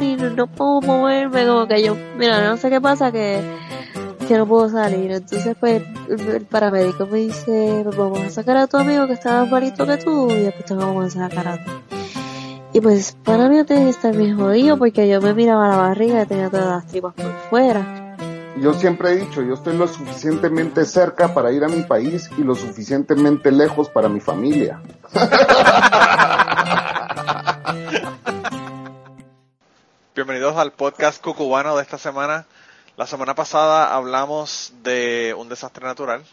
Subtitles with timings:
[0.00, 3.42] que no, no puedo moverme, como que yo, mira, no sé qué pasa que,
[4.26, 5.12] que no puedo salir.
[5.12, 9.40] Entonces pues el paramédico me dice, pues vamos a sacar a tu amigo que está
[9.40, 11.70] más malito que tú y después te vamos a sacar a ti.
[12.72, 16.22] Y pues para mí antes de estar bien jodido porque yo me miraba la barriga
[16.22, 18.04] y tenía todas las tripas por fuera
[18.60, 22.42] yo siempre he dicho, yo estoy lo suficientemente cerca para ir a mi país y
[22.42, 24.80] lo suficientemente lejos para mi familia.
[30.14, 32.46] Bienvenidos al podcast cucubano de esta semana.
[32.96, 36.24] La semana pasada hablamos de un desastre natural,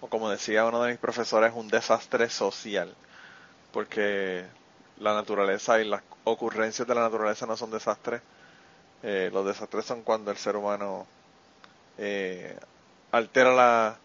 [0.00, 2.92] o como decía uno de mis profesores, un desastre social,
[3.70, 4.44] porque
[4.98, 8.20] la naturaleza y las ocurrencias de la naturaleza no son desastres.
[9.04, 11.06] Eh, los desastres son cuando el ser humano
[11.98, 12.58] eh,
[13.12, 13.96] altera la,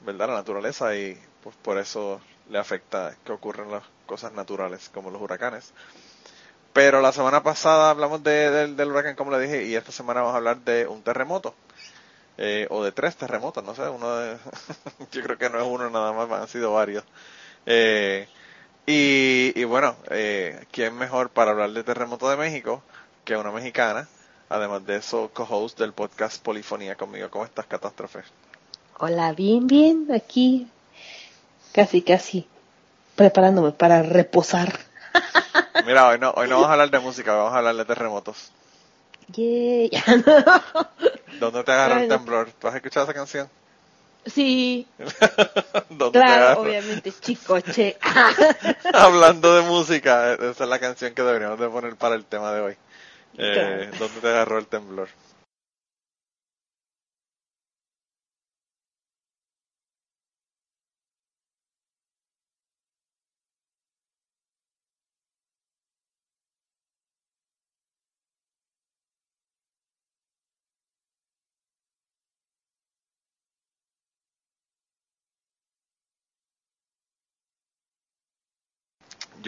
[0.00, 0.26] ¿verdad?
[0.26, 5.22] la naturaleza y pues por eso le afecta que ocurren las cosas naturales como los
[5.22, 5.72] huracanes.
[6.78, 10.34] Pero la semana pasada hablamos de, del huracán, como le dije, y esta semana vamos
[10.34, 11.52] a hablar de un terremoto.
[12.36, 14.36] Eh, o de tres terremotos, no sé, uno de,
[15.10, 17.02] yo creo que no es uno nada más, han sido varios.
[17.66, 18.28] Eh,
[18.86, 22.80] y, bueno, eh, ¿quién mejor para hablar de terremoto de México
[23.24, 24.06] que una mexicana?
[24.48, 27.28] Además de eso, co-host del podcast Polifonía conmigo.
[27.28, 28.20] ¿Cómo estás, Catástrofe?
[29.00, 30.68] Hola, bien, bien, aquí
[31.72, 32.46] casi, casi
[33.16, 34.86] preparándome para reposar.
[35.88, 38.52] Mira, hoy no, hoy no vamos a hablar de música, vamos a hablar de terremotos.
[39.34, 39.88] Yeah.
[41.40, 42.50] ¿Dónde te agarró el temblor?
[42.60, 43.48] ¿Tú has escuchado esa canción?
[44.26, 44.86] Sí.
[45.88, 47.96] ¿Dónde claro, obviamente, chicoche.
[48.92, 52.60] Hablando de música, esa es la canción que deberíamos de poner para el tema de
[52.60, 52.76] hoy.
[53.38, 55.08] Eh, ¿Dónde te agarró el temblor?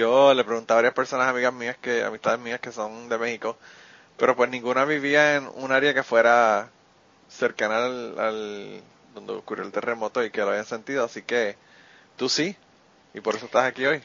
[0.00, 3.56] Yo le pregunté a varias personas amigas mías que amistades mías que son de México
[4.21, 6.69] pero pues ninguna vivía en un área que fuera
[7.31, 8.83] cercana al,
[9.15, 11.56] donde ocurrió el terremoto y que lo hayan sentido, así que
[12.16, 12.55] tú sí,
[13.15, 14.03] y por eso estás aquí hoy.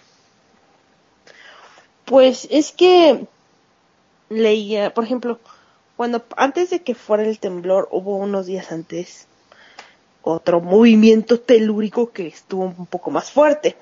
[2.06, 3.28] Pues es que
[4.30, 5.38] leía, por ejemplo,
[5.98, 9.28] cuando antes de que fuera el temblor hubo unos días antes
[10.22, 13.76] otro movimiento telúrico que estuvo un poco más fuerte,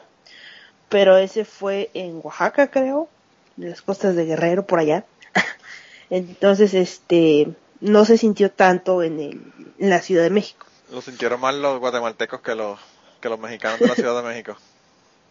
[0.93, 3.09] pero ese fue en Oaxaca creo,
[3.57, 5.03] en las costas de Guerrero por allá.
[6.11, 7.47] Entonces, este,
[7.81, 10.67] no se sintió tanto en, el, en la Ciudad de México.
[10.91, 12.79] Lo sintieron más los guatemaltecos que los,
[13.19, 14.55] que los mexicanos de la Ciudad de México.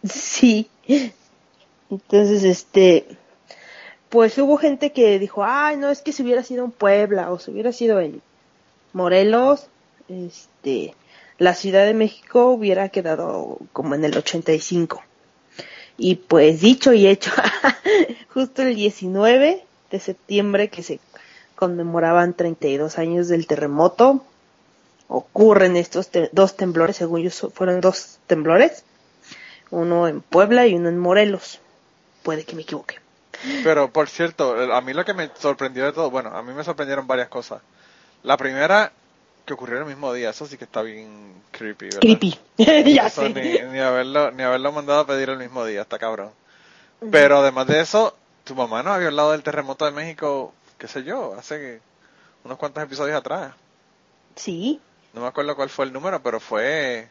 [0.03, 0.69] Sí.
[1.89, 3.07] Entonces, este,
[4.09, 7.39] pues hubo gente que dijo, ay, no, es que si hubiera sido en Puebla o
[7.39, 8.21] si hubiera sido en
[8.91, 9.67] Morelos,
[10.09, 10.93] este,
[11.37, 15.01] la Ciudad de México hubiera quedado como en el 85.
[15.97, 17.31] Y pues dicho y hecho,
[18.33, 20.99] justo el 19 de septiembre que se
[21.55, 24.23] conmemoraban 32 años del terremoto.
[25.07, 28.83] Ocurren estos dos temblores, según yo fueron dos temblores,
[29.69, 31.59] uno en Puebla y uno en Morelos.
[32.23, 32.99] Puede que me equivoque.
[33.63, 36.63] Pero por cierto, a mí lo que me sorprendió de todo, bueno, a mí me
[36.63, 37.61] sorprendieron varias cosas.
[38.23, 38.91] La primera,
[39.45, 41.99] que ocurrió el mismo día, eso sí que está bien creepy, ¿verdad?
[41.99, 42.39] Creepy,
[42.93, 43.29] ya sé.
[43.29, 46.31] Ni, haberlo, ni haberlo mandado a pedir el mismo día, está cabrón.
[47.11, 48.15] Pero además de eso,
[48.45, 51.81] tu mamá nos había hablado del terremoto de México, qué sé yo, hace
[52.45, 53.53] unos cuantos episodios atrás.
[54.35, 54.79] Sí.
[55.13, 57.09] No me acuerdo cuál fue el número, pero fue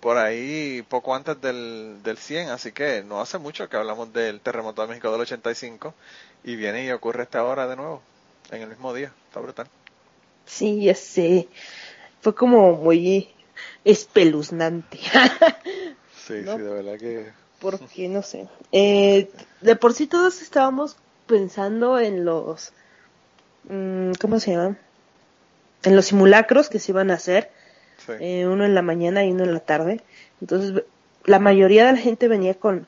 [0.00, 4.40] por ahí poco antes del, del 100, así que no hace mucho que hablamos del
[4.40, 5.94] terremoto de México del 85
[6.42, 8.02] y viene y ocurre esta hora de nuevo,
[8.50, 9.68] en el mismo día, está brutal.
[10.50, 11.48] Sí, ya sé,
[12.20, 13.28] fue como muy
[13.84, 14.98] espeluznante.
[16.26, 18.48] sí, sí, de verdad que porque no sé.
[18.72, 19.30] Eh,
[19.60, 22.72] de por sí todos estábamos pensando en los,
[23.68, 24.78] mm, ¿cómo se llaman?
[25.82, 27.50] En los simulacros que se iban a hacer,
[28.18, 30.00] eh, uno en la mañana y uno en la tarde.
[30.40, 30.84] Entonces,
[31.26, 32.86] la mayoría de la gente venía con,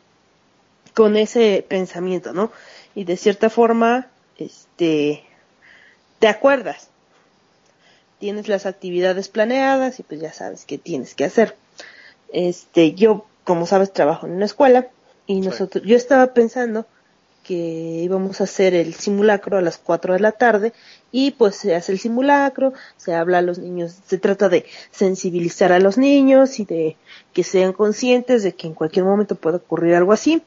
[0.94, 2.50] con ese pensamiento, ¿no?
[2.94, 5.22] Y de cierta forma, este,
[6.18, 6.88] te acuerdas.
[8.22, 11.56] Tienes las actividades planeadas y pues ya sabes qué tienes que hacer.
[12.32, 14.88] Este, yo como sabes, trabajo en una escuela
[15.26, 16.86] y nosotros, yo estaba pensando
[17.42, 20.72] que íbamos a hacer el simulacro a las 4 de la tarde
[21.10, 25.72] y pues se hace el simulacro, se habla a los niños, se trata de sensibilizar
[25.72, 26.96] a los niños y de
[27.32, 30.42] que sean conscientes de que en cualquier momento puede ocurrir algo así,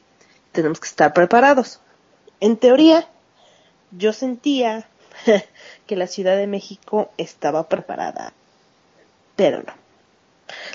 [0.54, 1.81] tenemos que estar preparados.
[2.39, 3.10] en teoría,
[3.92, 4.88] yo sentía
[5.88, 8.33] que la Ciudad de México estaba preparada,
[9.35, 9.73] pero no.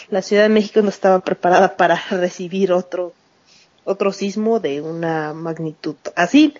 [0.09, 3.13] La Ciudad de México no estaba preparada para recibir otro
[3.85, 6.55] otro sismo de una magnitud así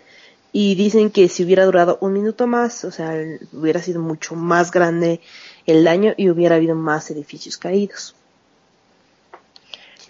[0.53, 3.15] y dicen que si hubiera durado un minuto más, o sea,
[3.53, 5.21] hubiera sido mucho más grande
[5.67, 8.17] el daño y hubiera habido más edificios caídos.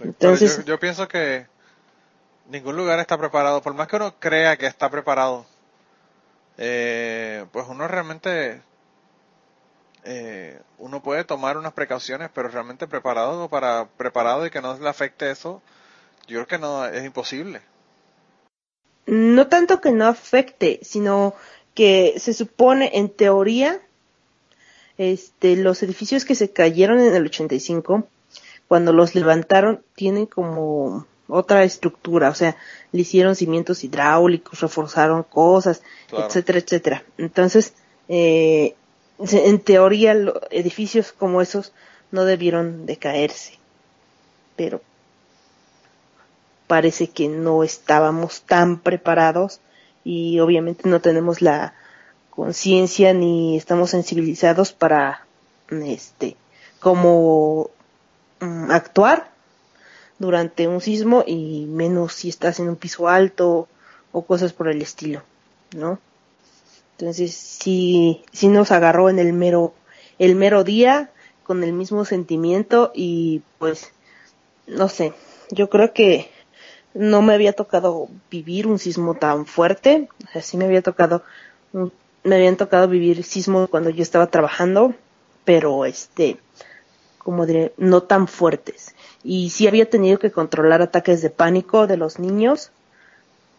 [0.03, 1.47] Entonces, yo, pienso que
[2.49, 5.45] ningún lugar está preparado, por más que uno crea que está preparado,
[6.63, 8.61] eh, pues uno realmente,
[10.05, 14.89] eh, uno puede tomar unas precauciones, pero realmente preparado para preparado y que no le
[14.89, 15.63] afecte eso,
[16.29, 17.63] yo creo que no es imposible.
[19.07, 21.35] No tanto que no afecte, sino
[21.73, 23.81] que se supone en teoría
[24.99, 28.07] este los edificios que se cayeron en el 85
[28.69, 32.57] cuando los levantaron tienen como otra estructura, o sea,
[32.93, 35.83] le hicieron cimientos hidráulicos, reforzaron cosas,
[36.13, 37.05] etcétera, etcétera.
[37.19, 37.75] Entonces,
[38.09, 38.75] eh,
[39.19, 40.17] en teoría,
[40.51, 41.73] edificios como esos
[42.11, 43.59] no debieron de caerse,
[44.57, 44.81] pero
[46.67, 49.61] parece que no estábamos tan preparados
[50.05, 51.75] y obviamente no tenemos la
[52.31, 55.27] conciencia ni estamos sensibilizados para
[55.69, 56.37] este
[56.79, 57.71] como
[58.41, 59.31] mm, actuar
[60.21, 63.67] durante un sismo y menos si estás en un piso alto
[64.13, 65.23] o cosas por el estilo,
[65.75, 65.99] ¿no?
[66.99, 69.73] Entonces sí, sí nos agarró en el mero,
[70.19, 71.11] el mero día
[71.43, 73.93] con el mismo sentimiento y pues,
[74.67, 75.15] no sé,
[75.51, 76.31] yo creo que
[76.93, 81.23] no me había tocado vivir un sismo tan fuerte, o sea, sí me había tocado,
[82.25, 84.95] me habían tocado vivir sismos cuando yo estaba trabajando,
[85.47, 86.37] pero este,
[87.23, 88.95] como diré, no tan fuertes.
[89.23, 92.73] Y sí había tenido que controlar ataques de pánico de los niños,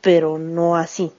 [0.02, 1.12] pero no así.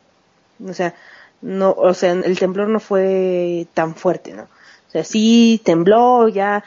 [0.68, 0.94] O sea,
[1.40, 4.42] no, o sea, el temblor no fue tan fuerte, ¿no?
[4.42, 6.62] O sea, sí tembló, ya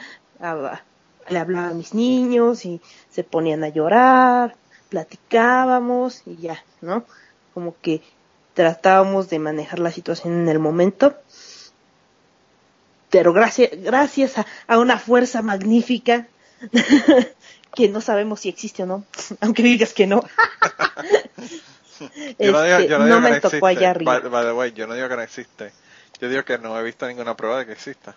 [1.28, 2.80] le hablaba a mis niños y
[3.10, 4.56] se ponían a llorar,
[4.88, 7.04] platicábamos y ya, ¿no?
[7.54, 8.02] Como que
[8.54, 11.14] tratábamos de manejar la situación en el momento.
[13.10, 14.34] Pero gracias, gracias
[14.66, 16.26] a, una fuerza magnífica
[17.74, 19.04] que no sabemos si existe o no,
[19.40, 20.22] aunque digas que no.
[22.38, 24.68] yo no, digo, yo no, este, me tocó allá arriba.
[24.68, 25.72] yo no digo que no existe.
[26.20, 28.14] Yo digo que no he visto ninguna prueba de que exista.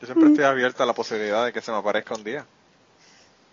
[0.00, 0.32] Yo siempre mm.
[0.32, 2.44] estoy abierta a la posibilidad de que se me aparezca un día.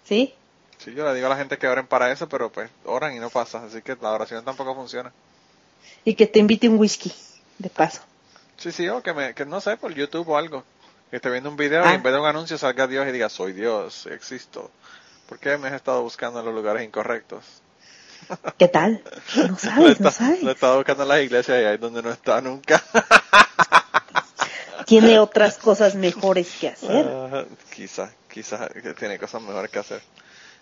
[0.03, 0.33] ¿Sí?
[0.77, 3.19] Sí, yo le digo a la gente que oren para eso, pero pues oran y
[3.19, 5.11] no pasa, así que la oración tampoco funciona.
[6.03, 7.11] Y que te invite un whisky,
[7.57, 8.01] de paso.
[8.57, 10.63] Sí, sí, o que, me, que no sé, por YouTube o algo.
[11.09, 11.93] Que esté viendo un video y ah.
[11.93, 14.71] en vez de un anuncio salga Dios y diga, soy Dios, existo.
[15.27, 17.43] ¿Por qué me has estado buscando en los lugares incorrectos?
[18.57, 19.03] ¿Qué tal?
[19.35, 20.43] No sabes, no sabes.
[20.43, 22.83] Lo he estado buscando en las iglesias y ahí donde no está nunca.
[24.85, 27.07] Tiene otras cosas mejores que hacer.
[27.07, 28.69] Uh, quizás, quizás
[28.99, 29.99] tiene cosas mejores que hacer.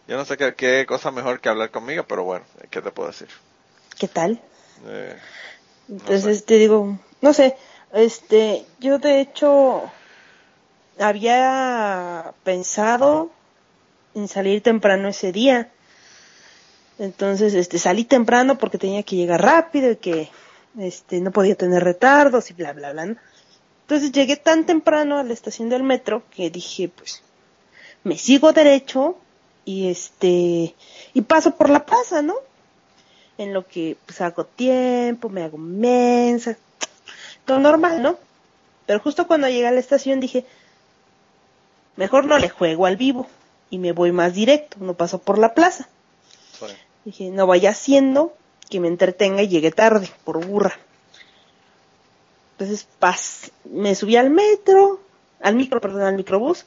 [0.08, 3.10] Yo no sé qué, qué, cosa mejor que hablar conmigo, pero bueno, ¿qué te puedo
[3.10, 3.28] decir?
[4.00, 4.42] ¿Qué tal?
[4.86, 5.18] Eh,
[5.90, 7.58] Entonces te digo, no sé,
[7.94, 9.84] este, yo de hecho
[11.00, 13.32] había pensado
[14.16, 15.72] en salir temprano ese día.
[17.00, 20.30] Entonces, este, salí temprano porque tenía que llegar rápido y que,
[20.78, 23.16] este, no podía tener retardos y bla, bla, bla.
[23.84, 27.24] Entonces llegué tan temprano a la estación del metro que dije, pues,
[28.04, 29.18] me sigo derecho
[29.66, 30.76] y este
[31.14, 32.36] y paso por la plaza, ¿no?
[33.38, 36.58] En lo que pues hago tiempo, me hago mensa,
[37.46, 38.18] todo normal, ¿no?
[38.86, 40.46] Pero justo cuando llegué a la estación dije,
[41.96, 43.28] mejor no le juego al vivo
[43.70, 45.88] y me voy más directo, no paso por la plaza.
[47.06, 48.34] Dije, no vaya haciendo
[48.70, 50.74] que me entretenga y llegue tarde, por burra.
[52.54, 55.02] Entonces, pas, me subí al metro,
[55.42, 56.66] al micro, perdón, al microbús,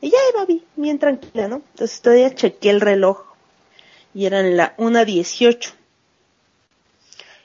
[0.00, 1.62] y ya iba bien tranquila, ¿no?
[1.72, 3.22] Entonces todavía chequé el reloj
[4.14, 5.72] y eran la 1.18.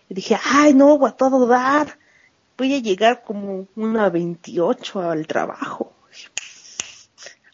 [0.10, 2.00] Y dije, ay, no, voy a todo dar.
[2.58, 5.94] Voy a llegar como una 28 al trabajo.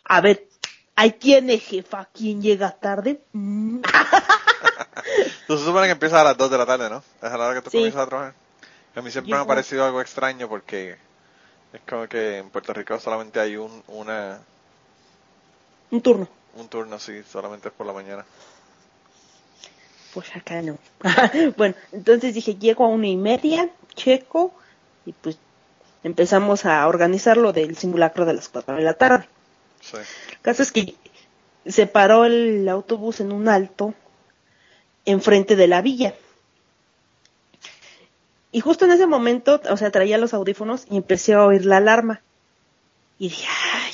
[0.05, 0.47] A ver,
[0.95, 2.07] ¿hay tiene jefa?
[2.13, 3.21] ¿Quién llega tarde?
[3.33, 3.81] Tú
[5.57, 7.03] se supone que empieza a las 2 de la tarde, ¿no?
[7.21, 8.33] Es a la hora que tú comienzas a trabajar.
[8.95, 10.97] A mí siempre me ha parecido algo extraño porque
[11.73, 14.39] es como que en Puerto Rico solamente hay un, una,
[15.89, 16.27] un turno.
[16.55, 18.23] Un turno, sí, solamente es por la mañana.
[20.13, 20.77] Pues acá no.
[21.57, 24.53] bueno, entonces dije, llego a una y media, checo,
[25.05, 25.37] y pues
[26.03, 29.27] empezamos a organizar lo del simulacro de las cuatro de la tarde.
[29.81, 29.97] Sí.
[29.97, 30.95] El caso es que
[31.65, 33.93] se paró el autobús en un alto
[35.05, 36.13] enfrente de la villa.
[38.51, 41.77] Y justo en ese momento, o sea, traía los audífonos y empecé a oír la
[41.77, 42.21] alarma.
[43.17, 43.47] Y dije,
[43.83, 43.93] ay,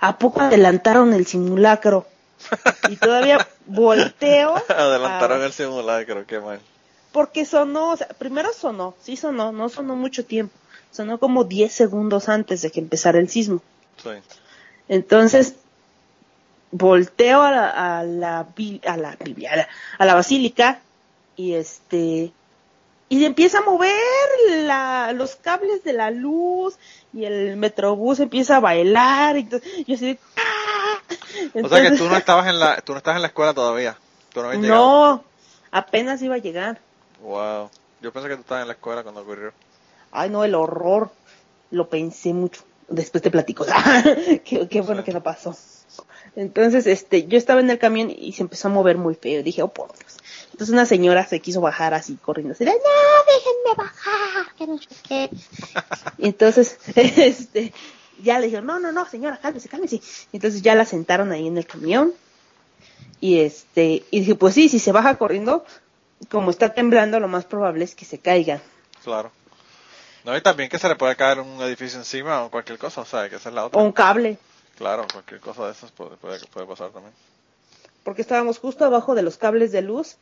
[0.00, 2.06] ¿a poco adelantaron el simulacro?
[2.88, 4.56] Y todavía volteo.
[4.68, 6.60] adelantaron el simulacro, qué mal.
[7.16, 10.54] Porque sonó, o sea, primero sonó, sí sonó, no sonó mucho tiempo.
[10.90, 13.62] Sonó como 10 segundos antes de que empezara el sismo.
[14.02, 14.10] Sí.
[14.86, 15.54] Entonces,
[16.72, 19.16] volteo a la, a la, a la,
[19.96, 20.80] a la basílica
[21.36, 22.32] y este
[23.08, 23.94] y empieza a mover
[24.50, 26.76] la, los cables de la luz
[27.14, 30.98] y el metrobús empieza a bailar y yo así ¡ah!
[31.64, 33.96] o sea que tú no estabas en la tú no estabas en la escuela todavía
[34.34, 35.24] no, no
[35.70, 36.84] apenas iba a llegar
[37.26, 39.52] wow yo pensé que tú estabas en la escuela cuando ocurrió.
[40.12, 41.10] Ay no el horror.
[41.70, 42.62] Lo pensé mucho.
[42.88, 43.66] Después te platico.
[44.44, 45.56] Qué, bueno que no pasó.
[46.36, 49.42] Entonces este yo estaba en el camión y se empezó a mover muy feo.
[49.42, 50.18] Dije oh por Dios
[50.56, 54.88] entonces una señora se quiso bajar así corriendo, así no, déjenme bajar, que no sé
[55.06, 55.30] qué.
[56.18, 57.74] Y entonces, este,
[58.22, 59.96] ya le dijeron, no, no, no, señora, cálmese, cálmese.
[59.96, 62.14] Y entonces ya la sentaron ahí en el camión.
[63.20, 65.62] Y este, y dije, pues sí, si se baja corriendo,
[66.28, 68.60] como está temblando, lo más probable es que se caiga.
[69.04, 69.30] Claro.
[70.24, 73.04] No, y también que se le puede caer un edificio encima o cualquier cosa, o
[73.04, 73.80] sea, que esa es la otra.
[73.80, 74.38] O un cable.
[74.76, 77.12] Claro, cualquier cosa de esas puede, puede, puede pasar también
[78.06, 80.18] porque estábamos justo abajo de los cables de luz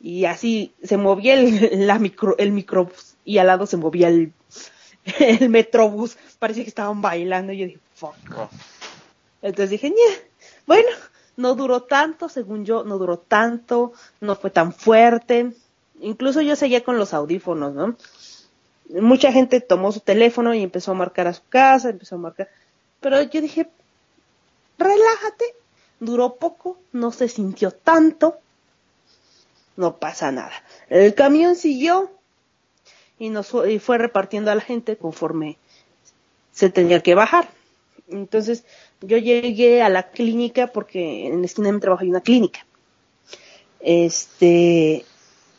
[0.00, 4.32] y así se movía el, la micro, el microbús y al lado se movía el,
[5.18, 6.16] el metrobús.
[6.38, 8.14] Parecía que estaban bailando y yo dije, fuck.
[9.42, 9.92] Entonces dije,
[10.68, 10.88] bueno,
[11.36, 15.52] no duró tanto, según yo, no duró tanto, no fue tan fuerte.
[16.00, 17.96] Incluso yo seguía con los audífonos, ¿no?
[18.88, 22.48] Mucha gente tomó su teléfono y empezó a marcar a su casa, empezó a marcar.
[23.00, 23.68] Pero yo dije,
[24.78, 25.44] relájate,
[26.00, 28.36] duró poco, no se sintió tanto,
[29.76, 30.52] no pasa nada.
[30.88, 32.10] El camión siguió
[33.18, 35.58] y, nos, y fue repartiendo a la gente conforme
[36.52, 37.48] se tenía que bajar.
[38.08, 38.64] Entonces
[39.00, 42.66] yo llegué a la clínica porque en la esquina de mi trabajo hay una clínica.
[43.80, 45.04] Este,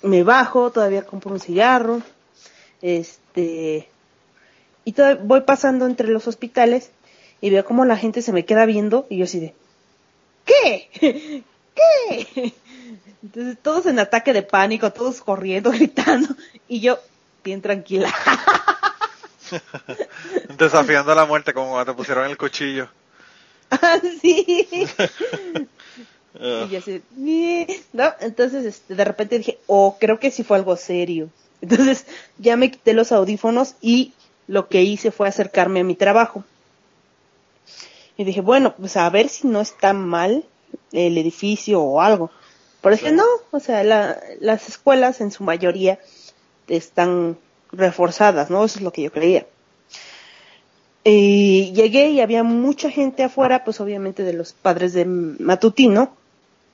[0.01, 2.01] me bajo, todavía compro un cigarro,
[2.81, 3.87] este,
[4.85, 6.91] y voy pasando entre los hospitales
[7.41, 9.53] y veo como la gente se me queda viendo y yo así de,
[10.45, 10.89] ¿qué?
[11.75, 12.53] ¿Qué?
[13.21, 16.29] Entonces todos en ataque de pánico, todos corriendo, gritando,
[16.67, 16.99] y yo
[17.43, 18.13] bien tranquila.
[20.57, 22.89] Desafiando la muerte como te pusieron el cuchillo.
[23.69, 24.67] Ah, sí.
[26.39, 27.01] y yo así,
[27.93, 31.29] no, entonces este, de repente dije, oh, creo que sí fue algo serio.
[31.61, 32.05] Entonces
[32.37, 34.13] ya me quité los audífonos y
[34.47, 36.43] lo que hice fue acercarme a mi trabajo.
[38.17, 40.43] Y dije, bueno, pues a ver si no está mal
[40.91, 42.31] el edificio o algo.
[42.81, 45.99] Pero es que no, o sea, las escuelas en su mayoría
[46.67, 47.37] están
[47.71, 48.63] reforzadas, ¿no?
[48.63, 49.45] Eso es lo que yo creía.
[51.09, 56.13] Y llegué y había mucha gente afuera, pues obviamente de los padres de Matutino,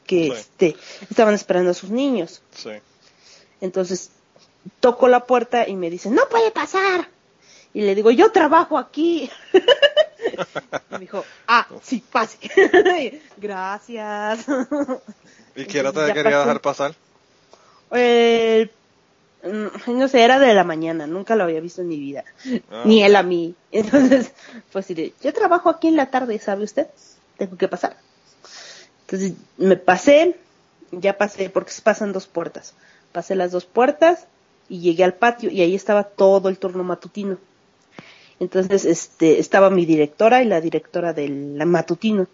[0.07, 0.75] que este,
[1.07, 2.41] estaban esperando a sus niños.
[2.51, 2.71] Sí.
[3.61, 4.09] Entonces,
[4.79, 7.09] toco la puerta y me dicen, no puede pasar.
[7.75, 9.29] Y le digo, yo trabajo aquí.
[10.89, 12.39] me dijo, ah, sí, pase.
[13.37, 14.45] Gracias.
[15.55, 16.95] ¿Y quién no te quería dejar pasar?
[17.91, 18.67] Eh,
[19.87, 22.23] no sé, era de la mañana, nunca lo había visto en mi vida.
[22.71, 22.83] Ah.
[22.85, 23.55] Ni él a mí.
[23.71, 24.31] Entonces,
[24.71, 26.87] pues diré, yo trabajo aquí en la tarde, ¿sabe usted?
[27.37, 27.97] Tengo que pasar.
[29.01, 30.37] Entonces me pasé,
[30.91, 32.73] ya pasé, porque se pasan dos puertas.
[33.11, 34.27] Pasé las dos puertas
[34.69, 37.37] y llegué al patio y ahí estaba todo el turno matutino.
[38.39, 42.27] Entonces, este, estaba mi directora y la directora del matutino.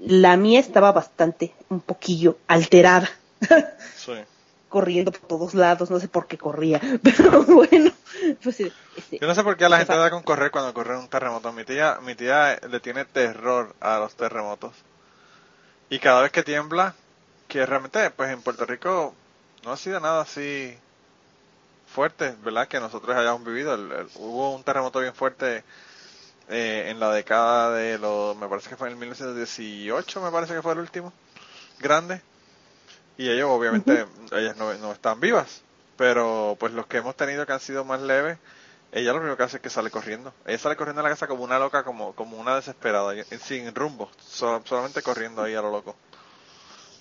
[0.00, 3.08] La mía estaba bastante, un poquillo alterada.
[3.96, 4.12] Sí.
[4.68, 7.90] Corriendo por todos lados, no sé por qué corría, pero bueno.
[8.42, 10.96] Pues, este, Yo no sé por qué a la gente da con correr cuando corre
[10.96, 11.52] un terremoto.
[11.52, 14.72] Mi tía, mi tía le tiene terror a los terremotos.
[15.90, 16.94] Y cada vez que tiembla,
[17.48, 19.14] que realmente, pues en Puerto Rico
[19.64, 20.76] no ha sido nada así
[21.86, 22.68] fuerte, ¿verdad?
[22.68, 23.74] Que nosotros hayamos vivido.
[24.16, 25.64] hubo un terremoto bien fuerte
[26.48, 30.54] eh, en la década de los, me parece que fue en el 1918, me parece
[30.54, 31.12] que fue el último,
[31.78, 32.20] grande.
[33.18, 35.62] Y ellos, obviamente, ellas no, no están vivas.
[35.96, 38.38] Pero, pues los que hemos tenido que han sido más leves,
[38.92, 40.32] ella lo primero que hace es que sale corriendo.
[40.46, 43.12] Ella sale corriendo a la casa como una loca, como, como una desesperada,
[43.44, 45.96] sin rumbo, solamente corriendo ahí a lo loco.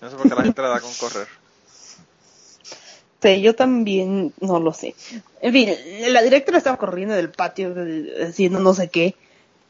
[0.02, 1.28] No sé por qué la gente le da con correr.
[3.22, 4.96] Sí, yo también no lo sé.
[5.42, 5.70] En fin,
[6.14, 7.76] la directora estaba corriendo del patio
[8.28, 9.16] haciendo no sé qué.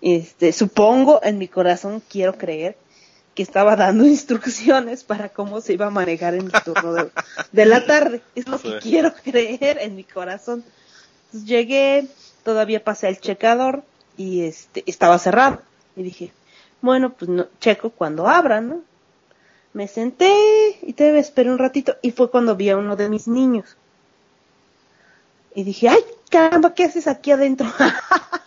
[0.02, 2.78] Este, supongo, en mi corazón quiero creer
[3.38, 6.96] que estaba dando instrucciones para cómo se iba a manejar en el turno
[7.52, 8.24] de, la tarde.
[8.34, 10.64] Es lo que quiero creer en mi corazón.
[11.28, 12.08] Entonces llegué,
[12.44, 13.84] todavía pasé el checador
[14.18, 15.62] y este estaba cerrado.
[15.96, 16.34] Y dije,
[16.82, 18.82] bueno, pues no, checo cuando abran, ¿no?
[19.72, 20.34] Me senté
[20.82, 23.78] y te esperé un ratito y fue cuando vi a uno de mis niños.
[25.54, 27.68] Y dije, ay, caramba, ¿qué haces aquí adentro?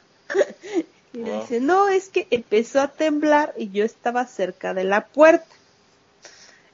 [1.13, 5.07] y me dice, no, es que empezó a temblar y yo estaba cerca de la
[5.07, 5.47] puerta.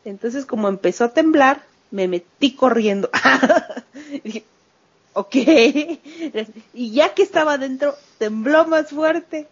[0.04, 3.10] Entonces, como empezó a temblar, me metí corriendo.
[4.12, 4.44] y dije,
[5.14, 5.36] ok.
[6.74, 9.48] y ya que estaba adentro, tembló más fuerte.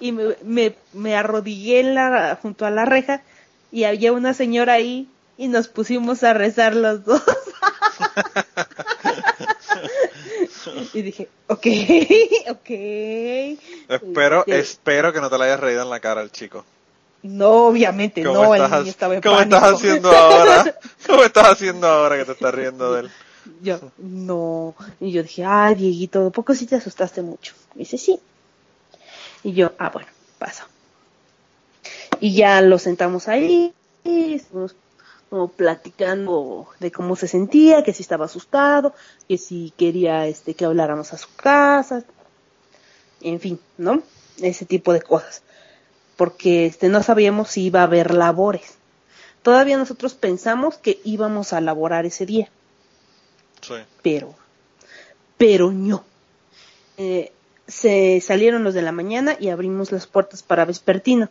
[0.00, 3.22] Y me, me, me arrodillé en la, junto a la reja
[3.72, 7.22] y había una señora ahí y nos pusimos a rezar los dos.
[10.92, 11.66] y dije, ok,
[12.50, 12.70] ok.
[13.88, 16.64] Espero, espero que no te la hayas reído en la cara al chico.
[17.22, 20.74] No, obviamente no, el niño estaba en ¿Cómo estás haciendo ahora?
[21.06, 23.10] ¿Cómo estás haciendo ahora que te estás riendo de él?
[23.62, 24.74] Yo, no.
[25.00, 27.54] Y yo dije, ay, Dieguito, ¿de poco sí te asustaste mucho?
[27.74, 28.18] Y dice, sí.
[29.42, 30.66] Y yo, ah, bueno, pasa.
[32.20, 33.72] Y ya lo sentamos ahí,
[34.04, 34.74] y estuvimos
[35.30, 38.92] como platicando de cómo se sentía, que si estaba asustado,
[39.28, 42.04] que si quería este que habláramos a su casa,
[43.20, 44.02] en fin, ¿no?
[44.42, 45.42] Ese tipo de cosas.
[46.16, 48.74] Porque este no sabíamos si iba a haber labores.
[49.42, 52.50] Todavía nosotros pensamos que íbamos a laborar ese día.
[53.62, 53.74] Sí.
[54.02, 54.34] Pero,
[55.38, 56.04] pero no.
[56.98, 57.32] Eh,
[57.68, 61.28] se salieron los de la mañana y abrimos las puertas para vespertino.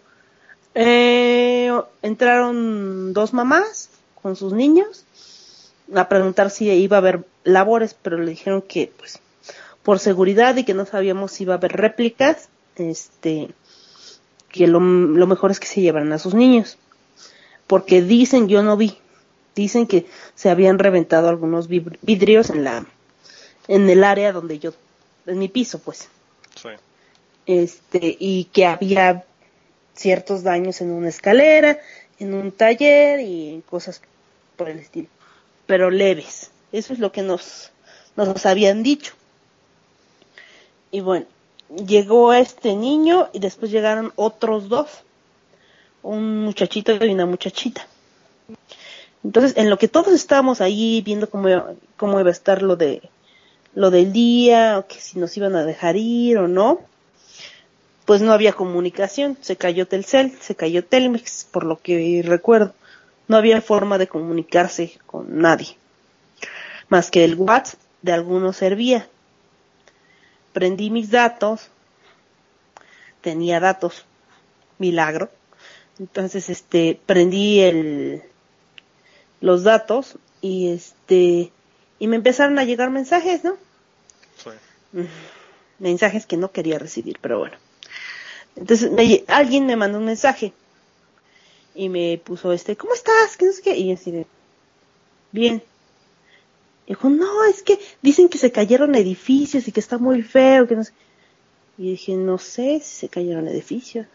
[0.76, 3.90] Eh, entraron dos mamás
[4.22, 5.06] con sus niños
[5.96, 9.20] a preguntar si iba a haber labores, pero le dijeron que, pues,
[9.84, 13.50] por seguridad y que no sabíamos si iba a haber réplicas, este,
[14.50, 16.78] que lo, lo mejor es que se llevaran a sus niños.
[17.66, 18.98] Porque dicen, yo no vi,
[19.56, 20.06] dicen que
[20.36, 22.86] se habían reventado algunos vidrios en la,
[23.68, 24.74] en el área donde yo,
[25.26, 26.10] en mi piso, pues.
[26.56, 26.70] Sí.
[27.46, 29.26] Este, y que había
[30.00, 31.80] ciertos daños en una escalera,
[32.20, 34.02] en un taller y cosas
[34.56, 35.10] por el estilo,
[35.66, 36.52] pero leves.
[36.72, 37.72] Eso es lo que nos,
[38.16, 39.14] nos habían dicho.
[40.92, 41.26] Y bueno,
[41.86, 44.90] llegó este niño y después llegaron otros dos,
[46.02, 47.86] un muchachito y una muchachita.
[49.24, 51.50] Entonces, en lo que todos estábamos ahí viendo cómo,
[51.98, 53.02] cómo iba a estar lo de
[53.76, 56.82] lo del día, o que si nos iban a dejar ir o no,
[58.10, 62.74] pues no había comunicación, se cayó Telcel, se cayó Telmex, por lo que recuerdo.
[63.28, 65.78] No había forma de comunicarse con nadie,
[66.88, 69.08] más que el WhatsApp de algunos servía.
[70.54, 71.70] Prendí mis datos,
[73.22, 74.06] tenía datos,
[74.80, 75.30] milagro.
[76.00, 78.24] Entonces, este, prendí el,
[79.40, 81.52] los datos y este,
[82.00, 83.56] y me empezaron a llegar mensajes, ¿no?
[84.36, 84.50] Sí.
[84.94, 85.06] Mm,
[85.78, 87.69] mensajes que no quería recibir, pero bueno.
[88.56, 88.92] Entonces
[89.28, 90.54] alguien me mandó un mensaje
[91.76, 93.38] y me puso este, ¿cómo estás?
[93.38, 93.78] ¿Qué no sé qué?
[93.78, 94.26] Y así de,
[95.32, 95.64] bien.
[96.88, 100.76] Dijo, no, es que dicen que se cayeron edificios y que está muy feo, que
[100.76, 100.92] no sé.
[101.78, 104.08] Y dije, no sé si se cayeron edificios.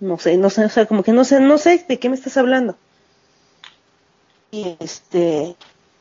[0.00, 2.14] No sé, no sé, o sea, como que no sé, no sé de qué me
[2.14, 2.76] estás hablando.
[4.50, 5.56] Y este,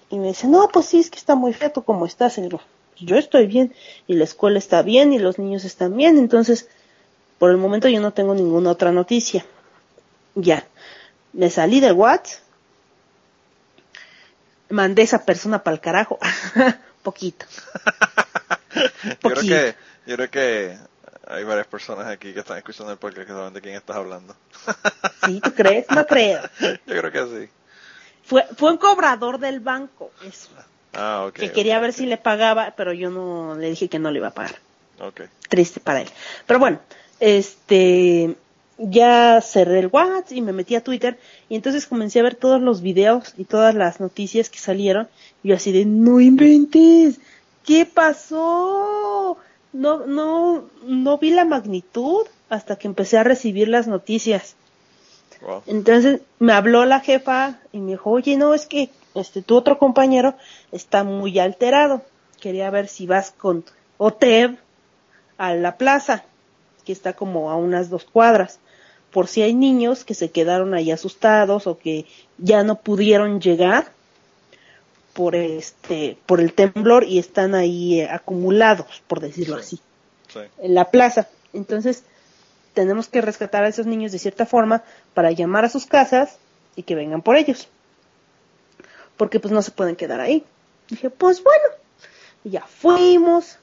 [0.09, 2.37] y me dice, no, pues sí, es que está muy feo, ¿tú cómo estás?
[2.37, 2.61] Y digo,
[2.97, 3.73] yo estoy bien,
[4.07, 6.69] y la escuela está bien, y los niños están bien, entonces,
[7.39, 9.45] por el momento yo no tengo ninguna otra noticia.
[10.35, 10.65] Ya.
[11.33, 12.41] Me salí del WhatsApp.
[14.69, 16.19] Mandé esa persona para el carajo.
[17.03, 17.45] Poquito.
[19.23, 20.77] yo, creo que, yo creo que
[21.27, 24.35] hay varias personas aquí que están escuchando el podcast que saben de quién estás hablando.
[25.25, 25.39] ¿Sí?
[25.41, 25.85] ¿Tú crees?
[25.89, 26.41] No creo.
[26.59, 27.49] Yo creo que sí.
[28.23, 30.49] Fue, fue un cobrador del banco, eso.
[30.93, 31.33] Ah, ok.
[31.33, 34.29] Que quería ver si le pagaba, pero yo no le dije que no le iba
[34.29, 34.55] a pagar.
[34.99, 35.21] Ok.
[35.47, 36.09] Triste para él.
[36.45, 36.79] Pero bueno,
[37.19, 38.35] este,
[38.77, 42.61] ya cerré el WhatsApp y me metí a Twitter y entonces comencé a ver todos
[42.61, 45.07] los videos y todas las noticias que salieron
[45.43, 47.19] y yo así de no inventes,
[47.65, 49.37] ¿qué pasó?
[49.73, 54.55] No, no, no vi la magnitud hasta que empecé a recibir las noticias.
[55.67, 59.77] Entonces me habló la jefa y me dijo, oye, no, es que este tu otro
[59.77, 60.35] compañero
[60.71, 62.01] está muy alterado.
[62.39, 63.65] Quería ver si vas con
[63.97, 64.57] OTEV
[65.37, 66.23] a la plaza,
[66.87, 68.59] que está como a unas dos cuadras
[69.11, 72.05] por si hay niños que se quedaron ahí asustados o que
[72.37, 73.91] ya no pudieron llegar
[75.13, 79.79] por este por el temblor y están ahí eh, acumulados por decirlo así
[80.59, 82.03] en la plaza entonces
[82.77, 84.83] tenemos que rescatar a esos niños de cierta forma
[85.15, 86.37] para llamar a sus casas
[86.75, 87.67] y que vengan por ellos.
[89.17, 90.45] Porque pues no se pueden quedar ahí.
[90.87, 91.63] Dije, pues bueno,
[92.43, 93.57] y ya fuimos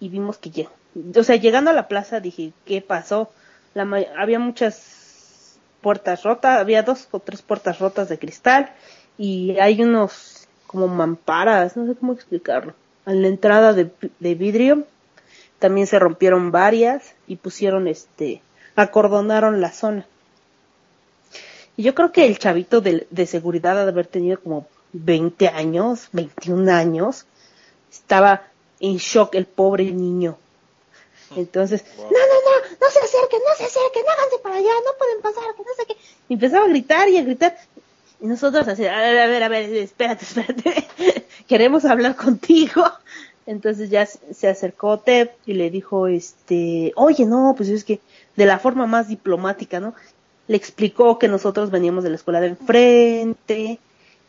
[0.00, 0.68] y vimos que ya,
[1.14, 3.30] o sea, llegando a la plaza dije, ¿qué pasó?
[3.74, 3.82] La,
[4.16, 8.72] había muchas puertas rotas, había dos o tres puertas rotas de cristal
[9.18, 12.74] y hay unos como mamparas, no sé cómo explicarlo.
[13.04, 13.90] A la entrada de,
[14.34, 14.84] vidrio
[15.58, 18.42] también se rompieron varias y pusieron este,
[18.74, 20.06] acordonaron la zona.
[21.76, 25.48] Y yo creo que el chavito de, de seguridad ha de haber tenido como 20
[25.48, 27.26] años, 21 años,
[27.92, 28.42] estaba
[28.80, 30.36] en shock el pobre niño.
[31.34, 35.22] Entonces, no, no, no, no se acerquen, no se acerquen, háganse para allá, no pueden
[35.22, 35.96] pasar, que no sé qué.
[36.28, 37.56] Y empezaba a gritar y a gritar.
[38.20, 40.86] Y nosotros así, a ver, a ver, a ver, espérate, espérate,
[41.48, 42.84] queremos hablar contigo.
[43.46, 48.00] Entonces ya se acercó Ted y le dijo, este, oye, no, pues es que
[48.34, 49.94] de la forma más diplomática, ¿no?
[50.48, 53.78] Le explicó que nosotros veníamos de la escuela de enfrente,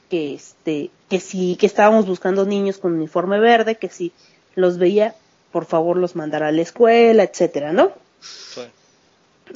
[0.09, 4.11] que este, que si, que estábamos buscando niños con uniforme verde, que si
[4.55, 5.15] los veía,
[5.57, 7.91] por favor los mandara a la escuela, etcétera, ¿no?
[8.21, 8.61] Sí.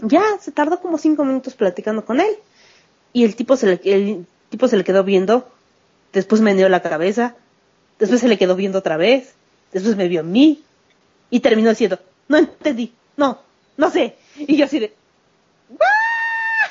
[0.01, 2.37] Ya, se tardó como cinco minutos platicando con él.
[3.13, 5.47] Y el tipo se le, el tipo se le quedó viendo,
[6.11, 7.35] después me dio la cabeza,
[7.99, 9.35] después se le quedó viendo otra vez,
[9.73, 10.63] después me vio a mí,
[11.29, 13.39] y terminó diciendo, no entendí, no,
[13.77, 14.15] no sé.
[14.39, 14.95] Y yo así de,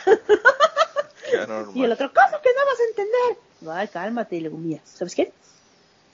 [1.77, 3.79] y el otro, ¿cómo que no vas a entender?
[3.79, 5.33] Ay, cálmate, y le digo, ¿sabes qué?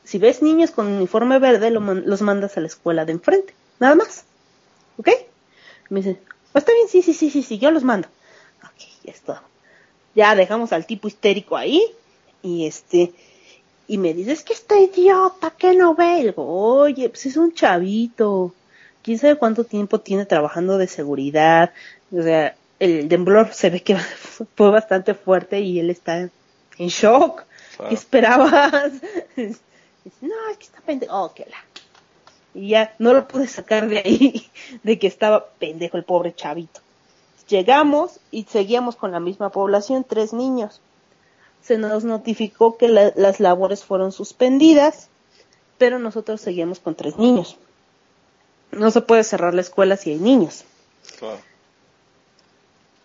[0.07, 4.25] Si ves niños con uniforme verde, los mandas a la escuela de enfrente, nada más.
[4.97, 5.09] ¿Ok?
[5.89, 6.19] me dice,
[6.53, 8.09] pues está bien, sí, sí, sí, sí, sí, yo los mando.
[8.63, 9.43] Ok, ya está.
[10.15, 11.83] Ya dejamos al tipo histérico ahí,
[12.43, 13.13] y este,
[13.89, 16.21] y me dice, es que está idiota, que no ve.
[16.21, 18.55] Y digo, oye, pues es un chavito.
[19.03, 21.73] ¿Quién sabe cuánto tiempo tiene trabajando de seguridad?
[22.11, 23.97] O sea, el temblor se ve que
[24.57, 27.45] fue bastante fuerte y él está en shock.
[27.89, 28.93] ¿Qué esperabas?
[30.21, 31.17] No, es que está pendejo.
[31.17, 31.57] Oh, que la.
[32.55, 34.51] Y ya no lo pude sacar de ahí,
[34.83, 36.81] de que estaba pendejo el pobre chavito.
[37.49, 40.81] Llegamos y seguíamos con la misma población, tres niños.
[41.63, 45.09] Se nos notificó que las labores fueron suspendidas,
[45.79, 47.57] pero nosotros seguíamos con tres niños.
[48.73, 50.65] No se puede cerrar la escuela si hay niños.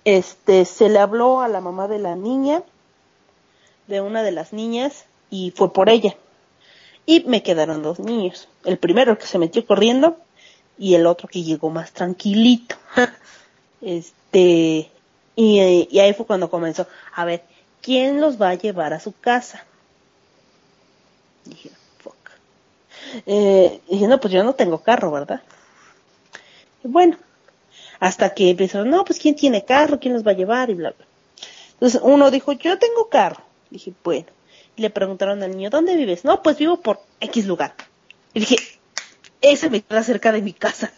[0.06, 2.64] Este, se le habló a la mamá de la niña
[3.88, 6.16] de una de las niñas y fue por ella.
[7.06, 8.48] Y me quedaron dos niños.
[8.64, 10.18] El primero que se metió corriendo
[10.78, 12.76] y el otro que llegó más tranquilito.
[13.82, 14.92] este,
[15.36, 17.44] y, ahí fue cuando comenzó, a ver,
[17.82, 19.66] ¿quién los va a llevar a su casa?
[21.46, 22.16] Dije, fuck.
[23.26, 25.42] Eh, dije, no, pues yo no tengo carro, ¿verdad?
[26.84, 27.16] bueno,
[28.00, 30.92] hasta que empezaron, no, pues quién tiene carro, quién los va a llevar y bla,
[30.92, 31.06] bla.
[31.74, 33.44] Entonces uno dijo, yo tengo carro.
[33.70, 34.28] Dije, bueno.
[34.76, 36.24] Y le preguntaron al niño, ¿dónde vives?
[36.24, 37.76] No, pues vivo por X lugar.
[38.34, 38.56] Y dije,
[39.42, 40.92] ese me queda cerca de mi casa.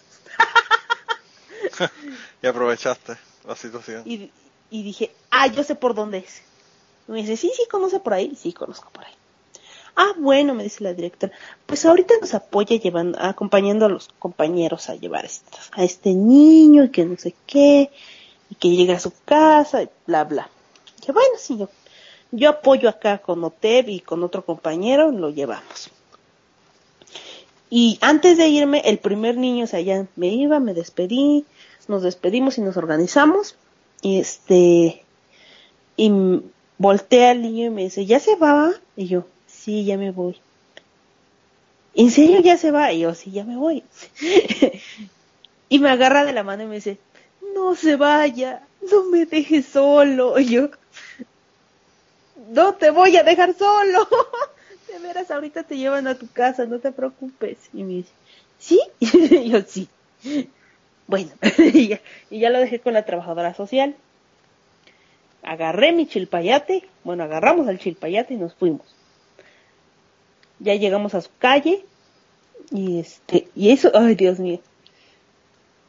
[2.42, 4.04] y aprovechaste la situación.
[4.06, 4.32] Y,
[4.70, 6.42] y, dije, ah, yo sé por dónde es.
[7.08, 8.36] Y me dice, sí, sí, conoce por ahí.
[8.36, 9.14] Sí, conozco por ahí.
[9.96, 11.34] Ah, bueno, me dice la directora,
[11.68, 15.28] pues ahorita nos apoya llevando, acompañando a los compañeros a llevar
[15.72, 17.92] a este niño y que no sé qué,
[18.50, 20.50] y que llegue a su casa, y bla, bla.
[21.06, 21.70] Que bueno, sí, yo
[22.36, 25.92] yo apoyo acá con Oteb y con otro compañero, lo llevamos.
[27.70, 31.46] Y antes de irme, el primer niño, o sea, ya me iba, me despedí,
[31.88, 33.56] nos despedimos y nos organizamos.
[34.02, 35.04] Y este,
[35.96, 36.12] y
[36.80, 38.74] volteé al niño y me dice, ¿ya se va?
[38.96, 40.38] Y yo, sí, ya me voy.
[41.94, 42.92] ¿En serio ya se va?
[42.92, 43.84] Y yo, sí, ya me voy.
[45.70, 46.98] y me agarra de la mano y me dice,
[47.54, 50.40] no se vaya, no me deje solo.
[50.40, 50.70] Y yo,
[52.36, 54.08] no te voy a dejar solo.
[54.88, 57.58] De veras, ahorita te llevan a tu casa, no te preocupes.
[57.74, 58.14] Y me dice,
[58.60, 58.80] ¿sí?
[59.00, 59.90] Y yo, sí.
[61.08, 61.98] Bueno, y,
[62.40, 63.96] ya, lo dejé con la trabajadora social.
[65.42, 68.96] Agarré mi chilpayate, bueno, agarramos al chilpayate y nos fuimos.
[70.60, 71.84] Ya llegamos a su calle
[72.72, 74.62] y este, y eso, ay Dios mío.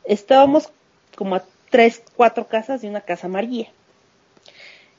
[0.03, 0.71] Estábamos
[1.15, 3.69] como a tres, cuatro casas de una casa María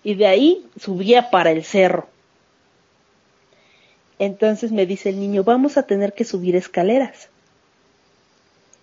[0.05, 2.07] y de ahí subía para el cerro.
[4.19, 7.27] Entonces me dice el niño, vamos a tener que subir escaleras.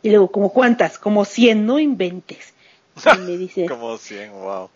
[0.02, 0.98] Y luego, ¿como cuántas?
[0.98, 2.52] Como cien, no inventes.
[2.96, 4.68] Y me dice, como cien, wow.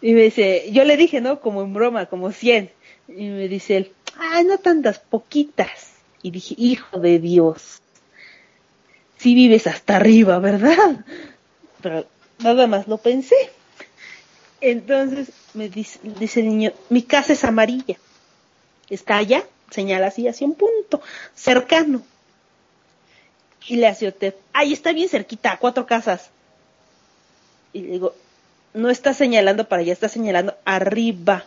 [0.00, 1.38] Y me dice, yo le dije, ¿no?
[1.40, 2.70] Como en broma, como cien.
[3.06, 5.92] Y me dice él, ay, no tantas, poquitas.
[6.22, 7.82] Y dije, hijo de Dios,
[9.18, 11.04] si vives hasta arriba, ¿verdad?
[11.82, 12.06] Pero
[12.38, 13.36] nada más lo pensé.
[14.60, 17.96] Entonces me dice, dice el niño, mi casa es amarilla.
[18.88, 21.00] Está allá, señala así hacia un punto,
[21.34, 22.02] cercano.
[23.66, 26.30] Y le hace Otep, ahí está bien cerquita, cuatro casas.
[27.72, 28.14] Y le digo,
[28.74, 31.44] no está señalando para allá, está señalando arriba.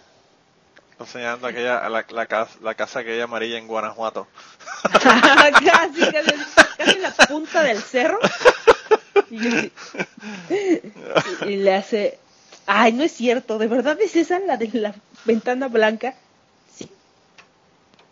[0.91, 4.27] Está señalando aquella, la, la, casa, la casa aquella amarilla en Guanajuato.
[4.83, 6.11] casi, casi,
[6.77, 8.19] casi en la punta del cerro.
[9.29, 9.71] Y,
[11.47, 12.19] y, le hace,
[12.65, 14.95] ay, no es cierto, ¿de verdad es esa la de la
[15.25, 16.15] ventana blanca?
[16.73, 16.89] Sí.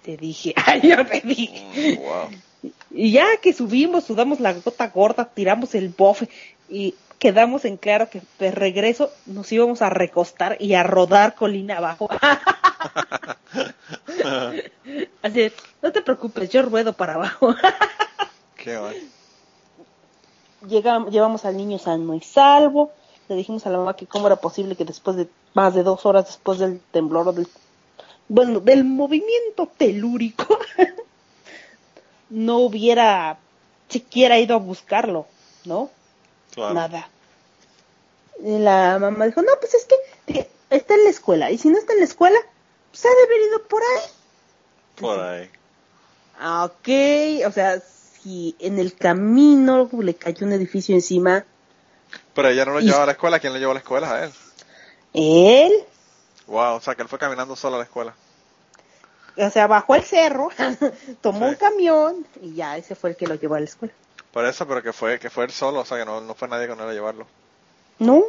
[0.03, 1.97] Te dije, ay, yo te dije.
[1.97, 2.71] Wow.
[2.91, 6.29] Y ya que subimos, sudamos la gota gorda, tiramos el bofe
[6.69, 11.77] y quedamos en claro que de regreso nos íbamos a recostar y a rodar colina
[11.77, 12.09] abajo.
[15.21, 17.55] Así, no te preocupes, yo ruedo para abajo.
[18.55, 19.05] Qué bueno.
[20.67, 22.91] Llegamos, llevamos al niño sano y salvo.
[23.31, 26.05] Le dijimos a la mamá que cómo era posible que después de más de dos
[26.05, 27.47] horas después del temblor o del,
[28.27, 30.59] bueno, del movimiento telúrico,
[32.29, 33.37] no hubiera
[33.87, 35.27] siquiera ido a buscarlo,
[35.63, 35.89] ¿no?
[36.57, 37.07] Nada.
[38.43, 41.51] Y la mamá dijo, no, pues es que está en la escuela.
[41.51, 42.39] Y si no está en la escuela,
[42.89, 44.09] pues ha de haber ido por ahí.
[44.97, 45.49] Por ahí.
[46.37, 51.45] Ah, ok, o sea, si en el camino le cayó un edificio encima.
[52.33, 54.11] Pero ella no lo llevaba a la escuela, ¿quién le llevó a la escuela?
[54.11, 54.33] A él.
[55.13, 55.71] Él.
[56.47, 58.13] Wow, o sea que él fue caminando solo a la escuela.
[59.37, 60.49] O sea, bajó el cerro,
[61.21, 63.93] tomó un camión y ya ese fue el que lo llevó a la escuela.
[64.31, 66.47] Por eso, pero que fue que fue él solo, o sea que no, no fue
[66.47, 67.27] nadie con él a llevarlo.
[67.99, 68.23] No.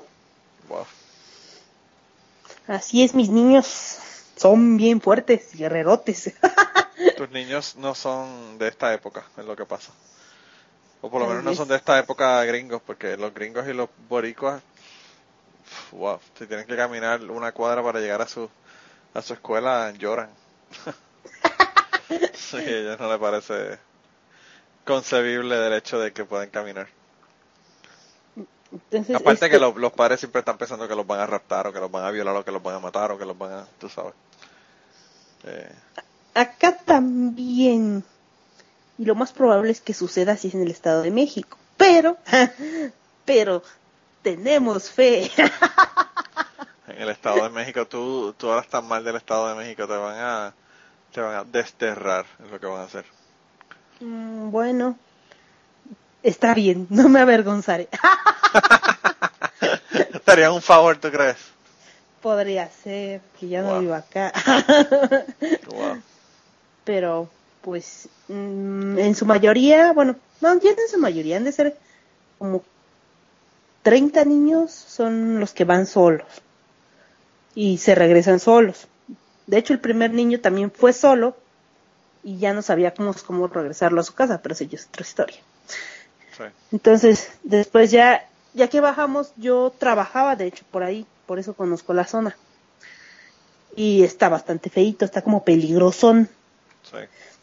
[0.68, 0.86] Wow.
[2.66, 3.98] Así es, mis niños
[4.36, 6.32] son bien fuertes, guerrerotes.
[7.16, 9.92] Tus niños no son de esta época, es lo que pasa.
[11.02, 13.90] O por lo menos no son de esta época gringos, porque los gringos y los
[14.08, 14.62] boricuas,
[15.90, 18.48] wow, si tienen que caminar una cuadra para llegar a su,
[19.12, 20.30] a su escuela, lloran.
[22.34, 23.78] sí, a ellos no les parece
[24.84, 26.86] concebible del hecho de que pueden caminar.
[29.14, 31.80] Aparte que los, los, padres siempre están pensando que los van a raptar o que
[31.80, 33.66] los van a violar o que los van a matar o que los van a,
[33.78, 34.14] tú sabes.
[35.44, 35.72] Eh.
[36.34, 38.04] Acá también.
[39.02, 41.58] Y lo más probable es que suceda así en el Estado de México.
[41.76, 42.18] Pero,
[43.24, 43.64] pero
[44.22, 45.28] tenemos fe.
[46.86, 49.96] en el Estado de México, tú, tú ahora estás mal del Estado de México, te
[49.96, 50.54] van a,
[51.12, 53.04] te van a desterrar, es lo que van a hacer.
[53.98, 54.96] Mm, bueno,
[56.22, 57.88] está bien, no me avergonzaré.
[60.14, 61.38] Estaría un favor, ¿tú crees?
[62.20, 64.32] Podría ser, que ya no vivo acá.
[66.84, 67.28] Pero,
[67.62, 71.77] pues, mm, en su mayoría, bueno, no, ya en su mayoría, han de ser
[72.38, 72.62] como
[73.83, 76.27] 30 niños son los que van solos
[77.55, 78.87] y se regresan solos.
[79.46, 81.37] De hecho, el primer niño también fue solo
[82.22, 85.03] y ya no sabía cómo, cómo regresarlo a su casa, pero eso ya es otra
[85.03, 85.38] historia.
[86.72, 91.92] Entonces, después ya, ya que bajamos, yo trabajaba de hecho por ahí, por eso conozco
[91.94, 92.37] la zona.
[93.77, 96.29] Y está bastante feito, está como peligrosón.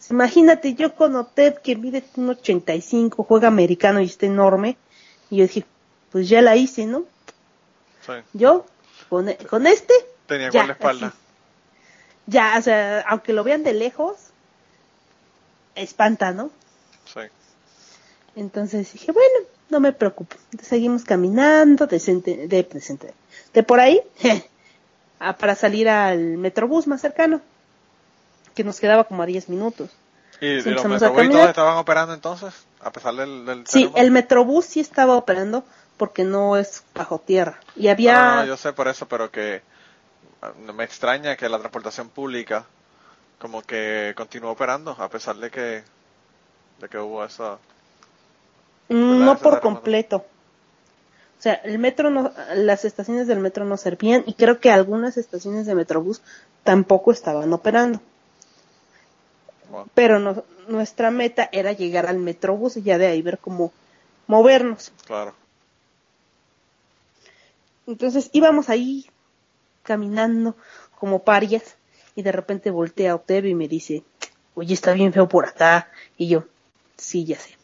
[0.10, 4.78] Imagínate, yo con Otep que mide un 85, juega americano y está enorme,
[5.30, 5.66] y yo dije,
[6.12, 7.06] pues ya la hice, ¿no?
[8.34, 8.66] Yo,
[9.08, 9.94] con, con este...
[10.26, 11.14] Tenía ya, la espalda.
[12.26, 14.18] Ya, o sea, aunque lo vean de lejos,
[15.76, 16.50] espanta, ¿no?
[17.06, 17.22] Sí.
[18.36, 20.36] Entonces dije, bueno, no me preocupo.
[20.62, 22.00] seguimos caminando de,
[22.48, 22.84] de,
[23.54, 24.02] de por ahí
[25.40, 27.42] para salir al metrobús más cercano,
[28.60, 29.90] que nos quedaba como a 10 minutos.
[30.42, 32.54] ¿Y, los metrobús todos estaban operando entonces?
[32.82, 33.46] A pesar del...
[33.46, 35.64] del sí, el metrobús sí estaba operando
[35.96, 37.60] porque no es bajo tierra.
[37.76, 38.36] Y había...
[38.36, 39.62] No, yo sé por eso, pero que
[40.42, 42.66] ah, me extraña que la transportación pública
[43.38, 45.84] como que continuó operando a pesar de que
[46.80, 47.58] de que hubo esa
[48.90, 50.18] Mm, no por completo.
[50.18, 55.16] O sea, el metro no, las estaciones del metro no servían y creo que algunas
[55.16, 56.22] estaciones de Metrobús
[56.64, 58.02] tampoco estaban operando.
[59.94, 63.72] Pero no, nuestra meta era llegar al Metrobús y ya de ahí ver cómo
[64.28, 64.92] movernos.
[65.06, 65.34] Claro.
[67.88, 69.08] Entonces íbamos ahí
[69.84, 70.56] caminando
[71.00, 71.76] como parias
[72.16, 74.04] y de repente voltea a Oteve y me dice,
[74.54, 75.90] oye, está bien feo por acá.
[76.18, 76.44] Y yo,
[76.98, 77.58] sí, ya sé.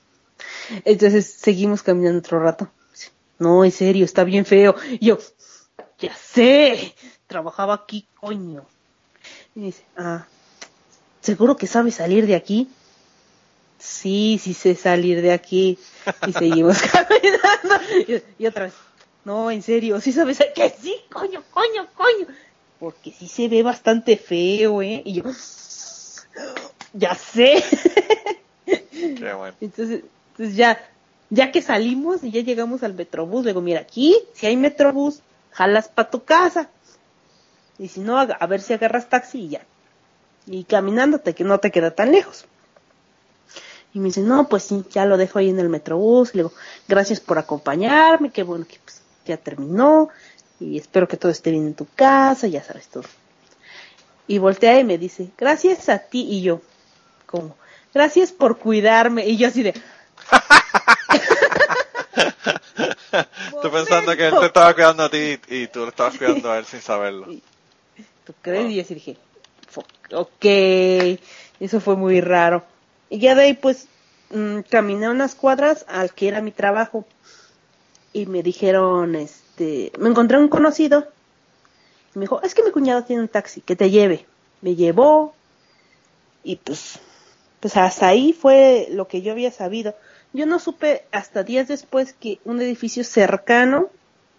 [0.83, 2.69] Entonces seguimos caminando otro rato.
[3.37, 4.75] No, en serio, está bien feo.
[4.99, 5.19] Y yo,
[5.99, 6.95] ya sé,
[7.27, 8.65] trabajaba aquí, coño.
[9.53, 10.25] Y dice, ah,
[11.25, 12.69] ¿seguro que sabe salir de aquí?
[13.79, 15.79] Sí, sí sé salir de aquí.
[16.27, 18.21] Y seguimos caminando.
[18.37, 18.73] Y, otra vez,
[19.25, 22.27] No, en serio, sí sabes que sí, coño, coño, coño.
[22.79, 25.01] Porque sí se ve bastante feo, ¿eh?
[25.03, 25.23] Y yo,
[26.93, 27.63] ya sé.
[28.65, 29.55] Qué bueno.
[29.59, 30.79] Entonces, entonces ya,
[31.31, 35.87] ya que salimos y ya llegamos al metrobús, digo, mira, aquí, si hay metrobús, jalas
[35.87, 36.69] para tu casa.
[37.79, 39.65] Y si no, a ver si agarras taxi y ya.
[40.47, 42.45] Y caminándote, que no te queda tan lejos.
[43.93, 46.31] Y me dice, no, pues sí, ya lo dejo ahí en el metrobús.
[46.33, 46.53] Y le digo,
[46.87, 50.09] gracias por acompañarme, qué bueno que pues, ya terminó.
[50.59, 53.05] Y espero que todo esté bien en tu casa, ya sabes todo.
[54.27, 56.27] Y voltea y me dice, gracias a ti.
[56.29, 56.61] Y yo,
[57.25, 57.55] como,
[57.93, 59.25] gracias por cuidarme.
[59.25, 59.73] Y yo así de...
[63.55, 66.57] Estoy pensando que él te estaba cuidando a ti y tú le estabas cuidando a
[66.57, 67.27] él sin saberlo.
[68.25, 68.71] ¿Tú crees?
[68.71, 69.17] Y así dije,
[70.11, 70.45] ok,
[71.59, 72.63] eso fue muy raro.
[73.09, 73.87] Y ya de ahí pues
[74.31, 77.05] mm, caminé unas cuadras al que era mi trabajo
[78.13, 81.07] y me dijeron, este, me encontré un conocido.
[82.13, 84.25] Y me dijo, es que mi cuñado tiene un taxi, que te lleve.
[84.61, 85.35] Me llevó
[86.43, 86.99] y pues,
[87.59, 89.95] pues hasta ahí fue lo que yo había sabido.
[90.31, 93.89] Yo no supe hasta días después que un edificio cercano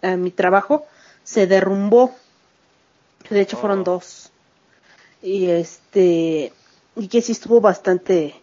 [0.01, 0.85] a mi trabajo
[1.23, 2.15] se derrumbó.
[3.29, 3.83] De hecho fueron oh.
[3.83, 4.31] dos.
[5.21, 6.51] Y este,
[6.95, 8.35] y que sí estuvo bastante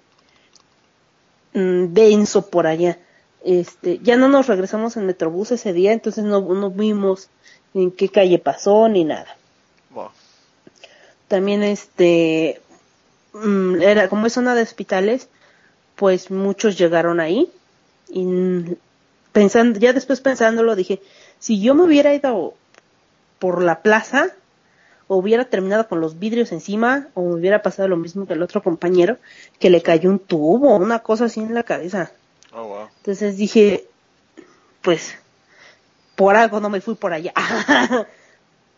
[1.52, 2.98] mm, denso por allá.
[3.44, 7.28] Este, ya no nos regresamos en Metrobús ese día, entonces no, no vimos
[7.74, 9.36] en qué calle pasó ni nada.
[11.28, 12.60] También este,
[13.32, 15.28] mm, era como es zona de hospitales,
[15.96, 17.50] pues muchos llegaron ahí
[18.08, 18.26] y
[19.32, 21.00] pensando, ya después pensándolo dije,
[21.38, 22.54] si yo me hubiera ido
[23.38, 24.32] por la plaza,
[25.06, 28.42] o hubiera terminado con los vidrios encima, o me hubiera pasado lo mismo que el
[28.42, 29.18] otro compañero,
[29.58, 32.12] que le cayó un tubo, una cosa así en la cabeza.
[32.52, 33.86] Oh, Entonces dije,
[34.80, 35.16] pues,
[36.16, 37.32] por algo no me fui por allá.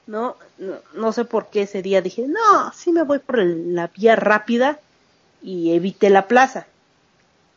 [0.07, 3.89] no, no, no, sé por qué ese día dije, no, sí me voy por la
[3.89, 4.81] vía rápida
[5.43, 6.67] y evité la plaza.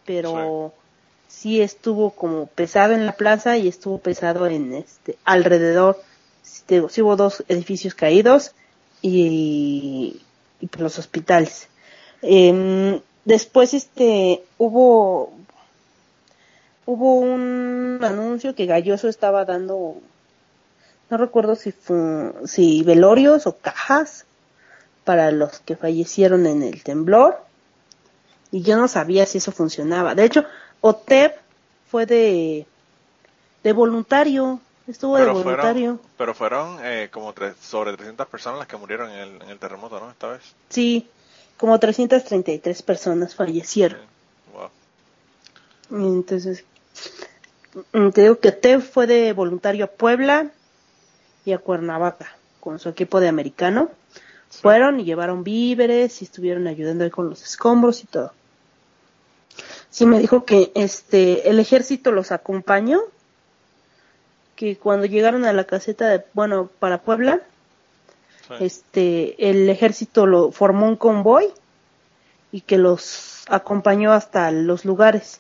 [0.06, 0.74] Pero
[1.28, 1.62] sí.
[1.62, 6.00] estuvo como pesado en la plaza y estuvo pesado en este alrededor.
[6.42, 8.54] Sí, hubo dos edificios caídos
[9.02, 10.22] y,
[10.72, 11.68] por los hospitales.
[12.22, 15.32] Eh, después este hubo
[16.86, 19.98] hubo un anuncio que Galloso estaba dando
[21.10, 24.26] no recuerdo si fue, si velorios o cajas
[25.06, 27.38] para los que fallecieron en el temblor
[28.52, 30.16] y yo no sabía si eso funcionaba.
[30.16, 30.44] De hecho,
[30.82, 31.36] OTEP
[31.90, 32.66] fue de
[33.64, 34.60] de voluntario
[34.90, 35.98] Estuvo pero de voluntario.
[35.98, 39.50] Fueron, pero fueron eh, como tres, sobre 300 personas las que murieron en el, en
[39.50, 40.10] el terremoto, ¿no?
[40.10, 40.42] Esta vez.
[40.70, 41.08] Sí,
[41.58, 44.00] como 333 personas fallecieron.
[44.52, 46.08] Wow.
[46.16, 46.66] Entonces,
[47.94, 50.50] mm, te digo que T fue de voluntario a Puebla
[51.46, 53.92] y a Cuernavaca con su equipo de americano.
[54.50, 58.34] Fueron y llevaron víveres y estuvieron ayudando ahí con los escombros y todo.
[59.92, 63.02] Sí me dijo que este el ejército los acompañó
[64.60, 67.40] que cuando llegaron a la caseta de, bueno, para Puebla,
[68.60, 71.46] este, el ejército lo formó un convoy
[72.52, 75.40] y que los acompañó hasta los lugares.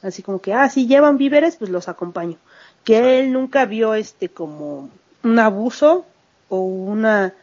[0.00, 2.38] Así como que, ah, si llevan víveres, pues los acompaño.
[2.82, 4.88] Que él nunca vio este como
[5.22, 6.06] un abuso
[6.48, 7.34] o una,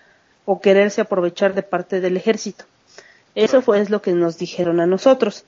[0.46, 2.66] o quererse aprovechar de parte del ejército.
[3.36, 5.46] Eso fue es lo que nos dijeron a nosotros.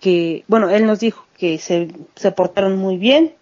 [0.00, 3.37] Que, bueno, él nos dijo que se, se portaron muy bien,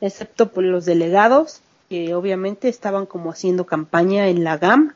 [0.00, 4.94] excepto por los delegados, que obviamente estaban como haciendo campaña en la GAM,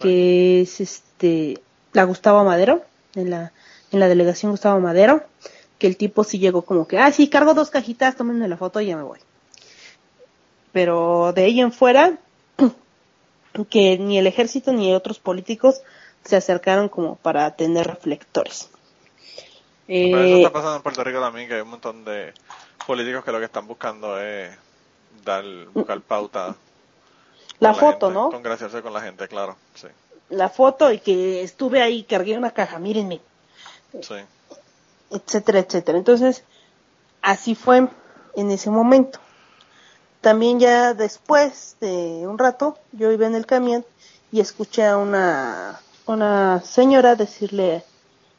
[0.00, 1.60] que es este
[1.92, 2.82] la Gustavo Madero,
[3.14, 3.52] en la,
[3.92, 5.22] en la delegación Gustavo Madero,
[5.78, 8.80] que el tipo sí llegó como que, ah, sí, cargo dos cajitas, tómenme la foto
[8.80, 9.20] y ya me voy.
[10.72, 12.18] Pero de ahí en fuera,
[13.70, 15.82] que ni el ejército ni otros políticos
[16.24, 18.70] se acercaron como para tener reflectores.
[19.86, 22.32] Eso está pasando en Puerto Rico también, que hay un montón de
[22.86, 24.56] políticos que lo que están buscando es
[25.24, 26.54] dar, buscar pauta.
[27.60, 28.30] La foto, ¿no?
[28.30, 29.88] Congraciarse con la gente, claro, sí.
[30.30, 33.20] La foto y que estuve ahí, cargué una caja, mírenme.
[34.00, 34.14] Sí.
[35.10, 35.98] Etcétera, etcétera.
[35.98, 36.44] Entonces,
[37.22, 37.88] así fue
[38.34, 39.20] en ese momento.
[40.20, 43.84] También ya después de un rato, yo iba en el camión
[44.32, 47.84] y escuché a una, una señora decirle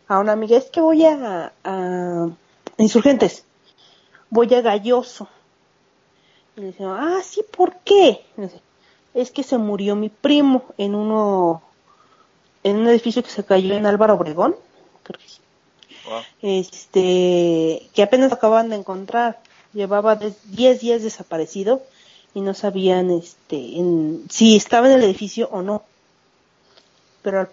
[0.07, 2.29] a una amiga, es que voy a, a
[2.77, 3.45] insurgentes
[4.35, 5.27] voy a Galloso.
[6.57, 8.21] Y le ah, sí, ¿por qué?
[9.13, 11.61] es que se murió mi primo en uno,
[12.63, 14.55] en un edificio que se cayó en Álvaro Obregón,
[15.03, 15.39] creo que sí.
[16.41, 19.39] Este, que apenas acaban de encontrar.
[19.73, 21.81] llevaba 10 días desaparecido
[22.33, 25.83] y no sabían este en, si estaba en el edificio o no.
[27.23, 27.49] Pero,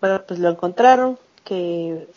[0.00, 2.08] pues lo encontraron que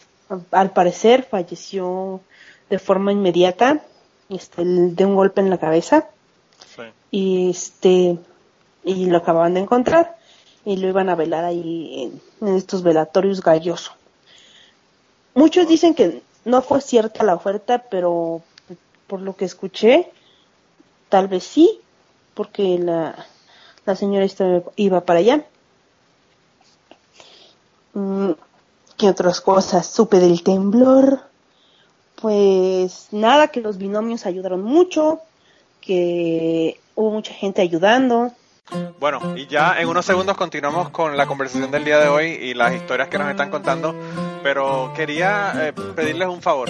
[0.52, 2.22] al parecer falleció
[2.70, 3.82] de forma inmediata
[4.30, 6.08] este, de un golpe en la cabeza
[7.12, 8.18] y este
[8.84, 10.18] y lo acababan de encontrar
[10.66, 13.94] y lo iban a velar ahí en, estos velatorios galloso.
[15.34, 18.42] Muchos dicen que no fue cierta la oferta, pero
[19.08, 20.12] por lo que escuché,
[21.10, 21.80] tal vez sí,
[22.34, 23.26] porque la,
[23.86, 24.28] la señora
[24.76, 25.46] iba para allá.
[27.94, 28.32] Mm,
[28.98, 29.88] ¿Qué otras cosas?
[29.88, 31.22] Supe del temblor.
[32.20, 35.20] Pues nada, que los binomios ayudaron mucho,
[35.82, 38.32] que hubo mucha gente ayudando.
[39.00, 42.54] Bueno, y ya en unos segundos continuamos con la conversación del día de hoy y
[42.56, 43.96] las historias que nos están contando,
[44.42, 46.70] pero quería eh, pedirles un favor.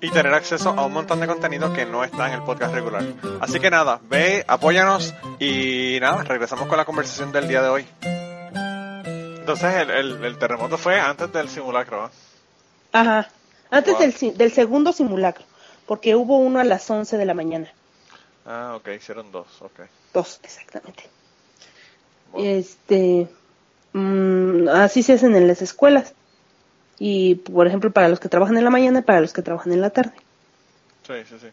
[0.00, 3.04] y tener acceso a un montón de contenido que no está en el podcast regular.
[3.40, 7.86] Así que nada, ve, apóyanos y nada, regresamos con la conversación del día de hoy.
[9.38, 12.10] Entonces el, terremoto fue antes del simulacro,
[12.92, 13.28] Ajá,
[13.70, 15.44] antes del, del segundo simulacro,
[15.86, 17.68] porque hubo uno a las 11 de la mañana.
[18.46, 19.80] Ah, ok, hicieron dos, ok.
[20.14, 21.04] Dos, exactamente.
[22.34, 23.28] Este,
[23.92, 26.14] mm, así se hacen en las escuelas.
[26.98, 29.72] Y, por ejemplo, para los que trabajan en la mañana y para los que trabajan
[29.72, 30.14] en la tarde.
[31.06, 31.48] Sí, sí, sí.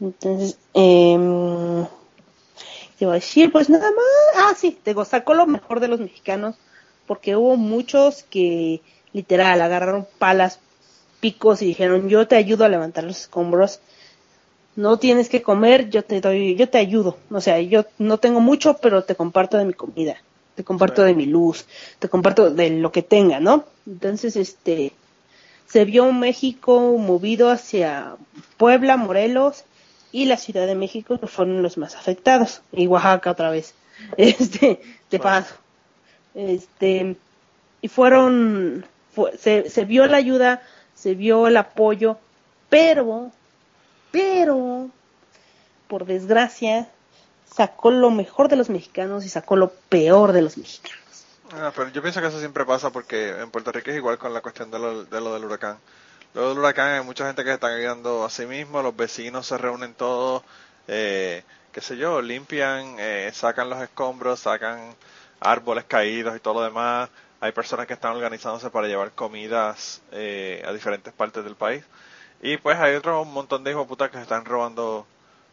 [0.00, 1.86] Entonces, eh,
[2.98, 4.06] te voy a decir, pues nada más.
[4.36, 6.56] Ah, sí, te sacó lo mejor de los mexicanos.
[7.06, 8.80] Porque hubo muchos que,
[9.12, 10.60] literal, agarraron palas,
[11.20, 13.80] picos y dijeron: Yo te ayudo a levantar los escombros
[14.76, 17.16] no tienes que comer, yo te doy, yo te ayudo.
[17.30, 20.16] O sea, yo no tengo mucho, pero te comparto de mi comida,
[20.54, 21.66] te comparto de mi luz,
[21.98, 23.64] te comparto de lo que tenga, ¿no?
[23.86, 24.92] Entonces, este,
[25.66, 28.16] se vio un México movido hacia
[28.56, 29.64] Puebla, Morelos
[30.12, 33.74] y la Ciudad de México, que fueron los más afectados, y Oaxaca otra vez,
[34.16, 34.80] este,
[35.10, 35.54] de paso.
[36.34, 37.16] Este,
[37.82, 38.86] y fueron,
[39.38, 40.62] se, se vio la ayuda,
[40.94, 42.18] se vio el apoyo,
[42.68, 43.32] pero
[44.10, 44.90] pero
[45.88, 46.88] por desgracia
[47.52, 51.00] sacó lo mejor de los mexicanos y sacó lo peor de los mexicanos.
[51.52, 54.32] Ah, pero yo pienso que eso siempre pasa porque en Puerto Rico es igual con
[54.32, 55.78] la cuestión de lo, de lo del huracán.
[56.32, 59.46] Luego del huracán hay mucha gente que se está ayudando a sí mismo, los vecinos
[59.46, 60.44] se reúnen todos,
[60.86, 61.42] eh,
[61.72, 64.94] qué sé yo, limpian, eh, sacan los escombros, sacan
[65.40, 67.10] árboles caídos y todo lo demás.
[67.40, 71.82] Hay personas que están organizándose para llevar comidas eh, a diferentes partes del país.
[72.42, 75.06] Y pues hay otro montón de hijos putas que se están robando,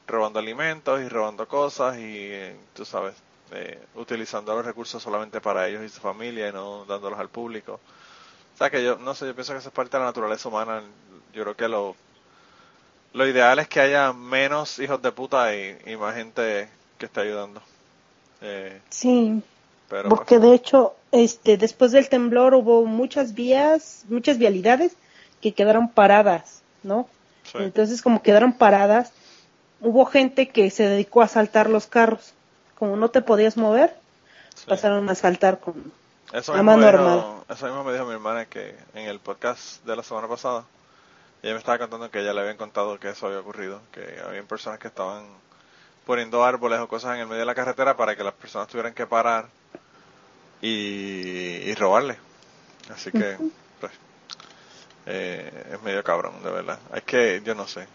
[0.08, 2.32] robando alimentos y robando cosas y
[2.74, 3.14] tú sabes,
[3.52, 7.80] eh, utilizando los recursos solamente para ellos y su familia y no dándolos al público.
[8.56, 10.50] O sea que yo, no sé, yo pienso que eso es parte de la naturaleza
[10.50, 10.82] humana.
[11.34, 11.96] Yo creo que lo,
[13.14, 17.62] lo ideal es que haya menos hijos de puta y, más gente que esté ayudando.
[18.42, 19.44] Eh, sí,
[19.90, 24.94] pero porque pues, de hecho, este, después del temblor hubo muchas vías, muchas vialidades
[25.42, 27.08] que quedaron paradas ¿no?
[27.54, 29.12] Entonces, como quedaron paradas,
[29.82, 32.34] hubo gente que se dedicó a saltar los carros.
[32.76, 33.96] Como no te podías mover,
[34.68, 35.92] pasaron a saltar con
[36.34, 37.44] eso mismo, normal.
[37.50, 40.66] eso mismo me dijo mi hermana que en el podcast de la semana pasada,
[41.42, 44.44] ella me estaba contando que ella le habían contado que eso había ocurrido, que había
[44.44, 45.26] personas que estaban
[46.06, 48.94] poniendo árboles o cosas en el medio de la carretera para que las personas tuvieran
[48.94, 49.48] que parar
[50.62, 52.18] y, y robarle.
[52.94, 53.38] Así que,
[55.06, 56.80] eh, es medio cabrón, de verdad.
[56.92, 57.88] Hay que, yo no sé.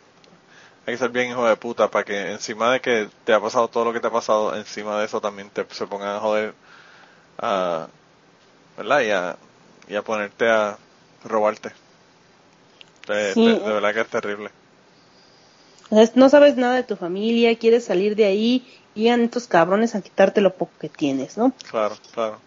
[0.86, 3.68] Hay que ser bien hijo de puta para que encima de que te ha pasado
[3.68, 6.54] todo lo que te ha pasado, encima de eso también te se pongan a joder,
[7.38, 7.86] a,
[8.76, 9.00] ¿verdad?
[9.00, 9.36] Y a,
[9.88, 10.76] y a ponerte a
[11.24, 11.72] robarte.
[13.06, 14.50] De, de, verdad que es terrible.
[16.14, 20.00] No sabes nada de tu familia, quieres salir de ahí y a estos cabrones a
[20.00, 21.52] quitarte lo poco que tienes, ¿no?
[21.70, 22.38] Claro, claro.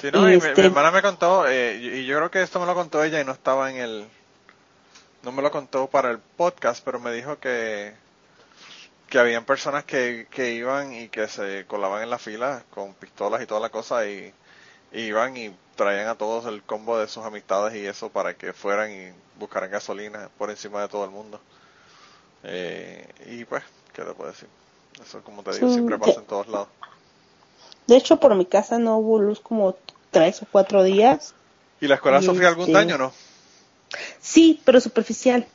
[0.00, 2.66] Sí, no, y mi, este hermana me contó, eh, y yo creo que esto me
[2.66, 4.08] lo contó ella y no estaba en el...
[5.24, 7.94] No me lo contó para el podcast, pero me dijo que
[9.08, 13.42] que habían personas que, que iban y que se colaban en la fila con pistolas
[13.42, 14.34] y toda la cosa y,
[14.92, 18.90] iban y traían a todos el combo de sus amistades y eso para que fueran
[18.90, 21.40] y buscaran gasolina por encima de todo el mundo.
[22.42, 23.62] Eh, y pues
[23.92, 24.48] ¿qué te puedo decir?
[25.00, 26.68] Eso, como te digo, siempre pasa en todos lados.
[27.86, 29.76] De hecho, por mi casa no hubo luz como
[30.10, 31.34] tres o cuatro días.
[31.80, 33.12] ¿Y la escuela sufrió algún este, daño no?
[34.20, 35.46] Sí, pero superficial.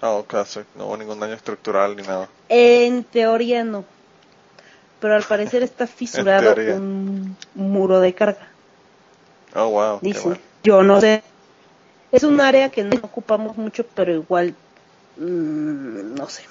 [0.00, 0.34] Ah, ok,
[0.74, 2.28] no hubo ningún daño estructural ni nada.
[2.48, 3.84] En teoría no.
[5.00, 8.48] Pero al parecer está fisurado un muro de carga.
[9.54, 9.98] Oh, wow.
[10.02, 10.40] Dice.
[10.62, 11.22] Yo no sé.
[12.12, 14.54] Es un área que no ocupamos mucho, pero igual.
[15.16, 16.44] Mmm, no sé.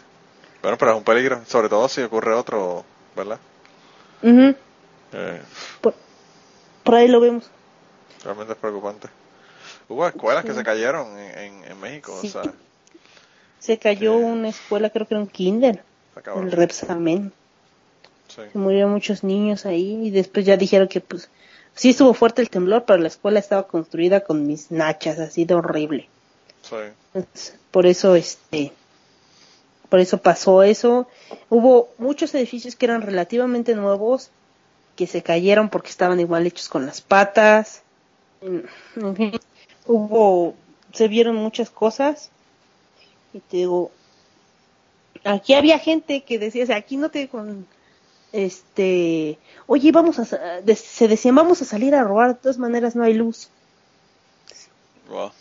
[0.61, 2.83] Bueno, pero es un peligro, sobre todo si ocurre otro,
[3.15, 3.39] ¿verdad?
[4.23, 5.41] eh.
[5.81, 7.49] por, ahí lo vemos.
[8.23, 9.07] Realmente es preocupante.
[9.87, 12.53] Hubo escuelas que se cayeron en, en, México, o sea.
[13.59, 15.83] Se cayó una escuela, creo que era un kinder,
[16.35, 17.31] el Repsamen.
[18.27, 18.41] Sí.
[18.53, 21.29] Murieron muchos niños ahí y después ya dijeron que pues
[21.73, 25.53] sí estuvo fuerte el temblor, pero la escuela estaba construida con mis nachas, así de
[25.53, 26.09] horrible.
[26.63, 27.21] Sí.
[27.69, 28.71] por eso este
[29.89, 31.07] por eso pasó eso.
[31.49, 34.29] Hubo muchos edificios que eran relativamente nuevos
[34.95, 37.81] que se cayeron porque estaban igual hechos con las patas.
[39.85, 40.55] Hubo,
[40.93, 42.29] se vieron muchas cosas.
[43.33, 43.91] Y te digo,
[45.23, 47.67] aquí había gente que decía, o sea, aquí no te con
[48.31, 53.03] este, oye, vamos a, se decían, vamos a salir a robar, de todas maneras no
[53.03, 53.49] hay luz.
[55.07, 55.31] Wow.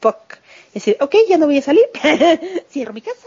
[0.00, 0.38] Fuck
[0.84, 1.84] decir, ok, ya no voy a salir,
[2.70, 3.26] cierro mi casa.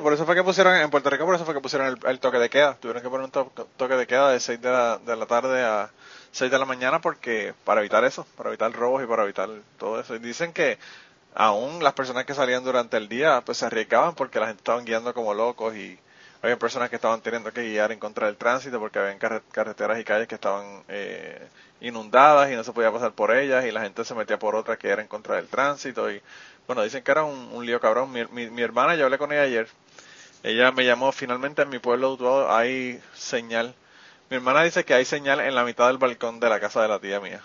[0.00, 2.38] por eso fue que pusieron, en Puerto Rico por eso fue que pusieron el, toque
[2.38, 5.26] de queda, tuvieron que poner un toque de queda de 6 de la, de la
[5.26, 5.90] tarde a
[6.32, 10.00] 6 de la mañana porque para evitar eso, para evitar robos y para evitar todo
[10.00, 10.14] eso.
[10.16, 10.78] Y dicen que
[11.34, 14.84] aún las personas que salían durante el día pues se arriesgaban porque la gente estaban
[14.84, 15.98] guiando como locos y
[16.42, 19.16] había personas que estaban teniendo que guiar en contra del tránsito porque había
[19.52, 21.40] carreteras y calles que estaban eh,
[21.80, 24.76] inundadas y no se podía pasar por ellas y la gente se metía por otras
[24.76, 26.20] que era en contra del tránsito y
[26.66, 28.12] bueno, dicen que era un, lío cabrón.
[28.12, 29.68] Mi, mi, hermana, yo hablé con ella ayer,
[30.42, 32.16] ella me llamó, finalmente en mi pueblo
[32.52, 33.74] hay señal.
[34.30, 36.88] Mi hermana dice que hay señal en la mitad del balcón de la casa de
[36.88, 37.40] la tía mía.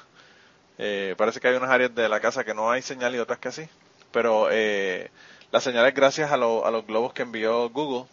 [0.79, 3.39] Eh, parece que hay unas áreas de la casa que no hay señal y otras
[3.39, 3.67] que sí.
[4.11, 5.11] Pero eh,
[5.51, 8.07] la señal es gracias a, a los globos que envió Google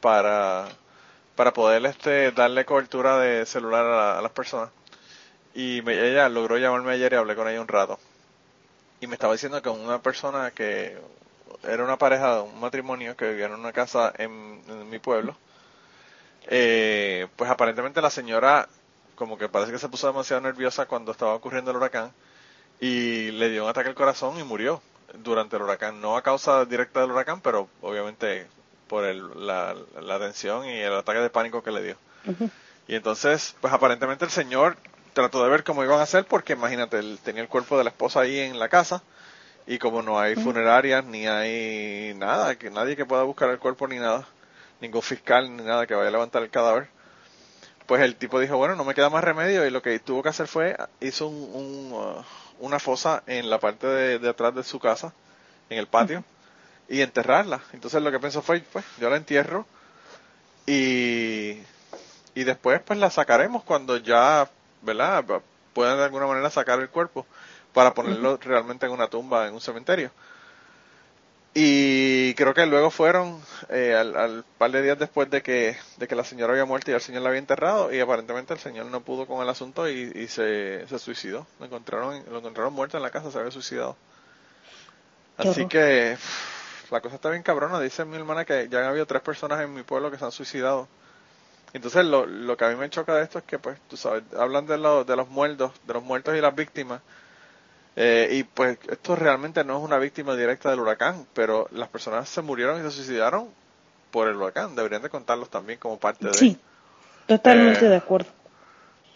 [0.00, 0.68] para,
[1.36, 4.70] para poder este, darle cobertura de celular a, las personas.
[5.54, 7.98] Y ella logró llamarme ayer y hablé con ella un rato.
[9.00, 10.98] Y me estaba diciendo que una persona que
[11.64, 15.36] era una pareja, un matrimonio que vivía en una casa en, mi pueblo,
[16.46, 18.68] eh, pues aparentemente la señora
[19.14, 22.12] como que parece que se puso demasiado nerviosa cuando estaba ocurriendo el huracán
[22.80, 24.80] y le dio un ataque al corazón y murió
[25.14, 28.46] durante el huracán, no a causa directa del huracán, pero obviamente
[28.88, 31.96] por el, la, la tensión y el ataque de pánico que le dio.
[32.88, 34.76] Y entonces, pues aparentemente el señor
[35.12, 37.90] trató de ver cómo iban a hacer porque imagínate, él tenía el cuerpo de la
[37.90, 39.02] esposa ahí en la casa
[39.66, 43.86] y como no hay funerarias ni hay nada, que nadie que pueda buscar el cuerpo
[43.86, 44.26] ni nada,
[44.80, 46.88] ningún fiscal ni nada que vaya a levantar el cadáver,
[47.86, 50.30] pues el tipo dijo, bueno, no me queda más remedio y lo que tuvo que
[50.30, 52.24] hacer fue, hizo un, uh,
[52.60, 55.12] una fosa en la parte de, de, atrás de su casa,
[55.68, 56.24] en el patio,
[56.88, 57.60] y enterrarla.
[57.72, 59.66] Entonces lo que pensó fue, pues yo la entierro
[60.66, 61.58] y,
[62.34, 64.48] y después pues la sacaremos cuando ya,
[64.82, 65.24] ¿verdad?
[65.74, 67.26] Puedan de alguna manera sacar el cuerpo
[67.72, 70.10] para ponerlo realmente en una tumba, en un cementerio.
[71.54, 76.14] Y creo que luego fueron eh, al, par de días después de que, de que
[76.14, 79.00] la señora había muerto y el señor la había enterrado y aparentemente el señor no
[79.00, 81.46] pudo con el asunto y, y se, se suicidó.
[81.58, 83.96] Lo encontraron, lo encontraron muerto en la casa, se había suicidado.
[85.36, 86.16] Así que
[86.90, 87.80] la cosa está bien cabrona.
[87.80, 90.32] Dice mi hermana que ya han habido tres personas en mi pueblo que se han
[90.32, 90.88] suicidado.
[91.72, 94.22] Entonces lo, lo que a mí me choca de esto es que, pues, tú sabes,
[94.38, 97.00] hablan de, lo, de los muertos, de los muertos y las víctimas.
[98.00, 102.28] Eh, y pues esto realmente no es una víctima directa del huracán, pero las personas
[102.28, 103.48] se murieron y se suicidaron
[104.12, 104.76] por el huracán.
[104.76, 106.34] Deberían de contarlos también como parte de...
[106.34, 106.58] Sí,
[107.26, 108.30] totalmente eh, de acuerdo.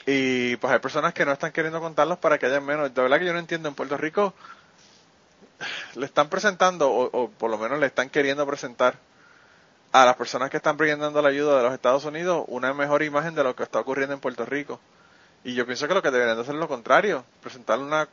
[0.05, 2.93] Y pues hay personas que no están queriendo contarlos para que haya menos.
[2.93, 3.68] De verdad que yo no entiendo.
[3.68, 4.35] En Puerto Rico
[5.95, 8.97] le están presentando, o, por lo menos le están queriendo presentar
[9.93, 13.35] a las personas que están brindando la ayuda de los Estados Unidos una mejor imagen
[13.35, 14.81] de lo que está ocurriendo en Puerto Rico.
[15.45, 18.09] Y yo pienso que lo que deberían de hacer es lo contrario, presentar una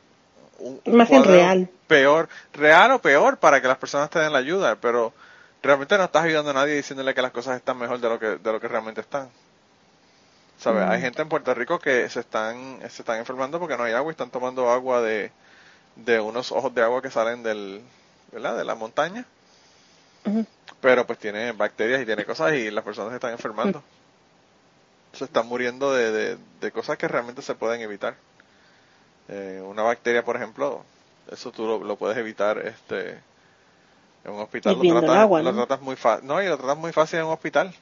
[0.84, 1.70] imagen real.
[1.86, 5.14] Peor, real o peor para que las personas te den la ayuda, pero
[5.62, 8.26] realmente no estás ayudando a nadie diciéndole que las cosas están mejor de lo que,
[8.26, 9.30] de lo que realmente están.
[10.58, 10.82] ¿Sabes?
[10.82, 11.02] Hay mm.
[11.02, 14.12] gente en Puerto Rico que se están, se están enfermando porque no hay agua y
[14.12, 15.32] están tomando agua de,
[15.96, 17.82] de unos ojos de agua que salen del,
[18.32, 18.56] ¿verdad?
[18.56, 19.24] de la montaña.
[20.80, 23.82] Pero pues tiene bacterias y tiene cosas y las personas se están enfermando.
[25.12, 28.14] Se están muriendo de, de, cosas que realmente se pueden evitar.
[29.28, 30.84] Eh, una bacteria, por ejemplo,
[31.30, 33.18] eso tú lo, puedes evitar este
[34.24, 36.26] En un hospital lo tratas, lo tratas muy fácil.
[36.26, 37.74] No, y lo tratas muy fácil en un hospital.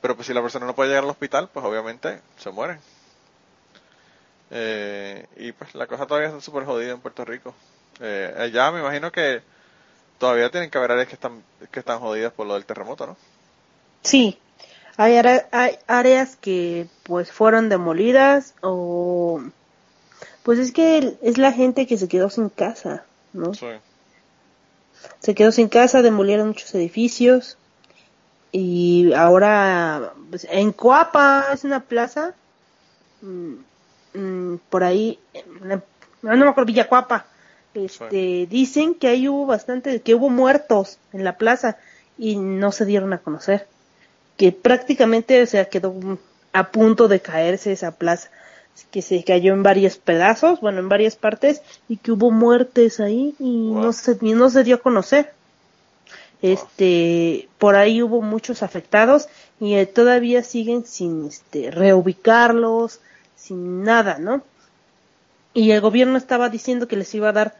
[0.00, 2.78] Pero pues si la persona no puede llegar al hospital, pues obviamente se mueren.
[4.50, 7.54] Eh, y pues la cosa todavía está súper jodida en Puerto Rico.
[8.00, 9.42] Eh, allá me imagino que
[10.18, 13.16] todavía tienen que haber áreas que están, que están jodidas por lo del terremoto, ¿no?
[14.02, 14.38] Sí,
[14.96, 19.42] hay, hay áreas que pues fueron demolidas o
[20.42, 23.54] pues es que es la gente que se quedó sin casa, ¿no?
[23.54, 23.66] Sí.
[25.20, 27.58] Se quedó sin casa, demolieron muchos edificios
[28.50, 32.34] y ahora pues, en Coapa es una plaza
[34.18, 35.18] mm, por ahí
[35.62, 35.82] no,
[36.22, 37.26] me acuerdo Villacuapa
[37.74, 41.76] este dicen que ahí hubo bastante que hubo muertos en la plaza
[42.18, 43.66] y no se dieron a conocer
[44.36, 45.94] que prácticamente o sea quedó
[46.52, 48.30] a punto de caerse esa plaza
[48.90, 53.34] que se cayó en varios pedazos bueno en varias partes y que hubo muertes ahí
[53.38, 55.32] y no se no se dio a conocer.
[56.40, 59.28] Este, por ahí hubo muchos afectados
[59.60, 63.00] y eh, todavía siguen sin este, reubicarlos,
[63.38, 64.42] sin nada, ¿no?
[65.54, 67.56] Y el gobierno estaba diciendo que les iba a dar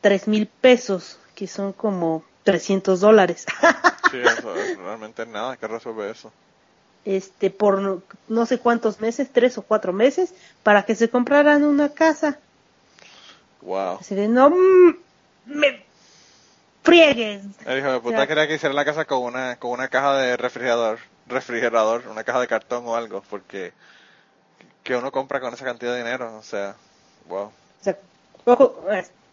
[0.00, 3.46] tres mil pesos, que son como 300 dólares.
[4.10, 6.30] sí, eso es realmente nada que resuelve eso.
[7.04, 11.88] Este, por no, sé cuántos meses, tres o cuatro meses, para que se compraran una
[11.88, 12.38] casa.
[13.62, 13.98] Wow.
[14.00, 14.96] Así de, no, mm,
[15.46, 15.84] me,
[16.82, 17.42] friegues.
[17.66, 20.36] El hijo de puta quería que hiciera la casa con una, con una caja de
[20.36, 23.72] refrigerador, refrigerador, una caja de cartón o algo, porque
[24.82, 26.74] que uno compra con esa cantidad de dinero, o sea,
[27.28, 27.44] wow.
[27.44, 27.98] O sea,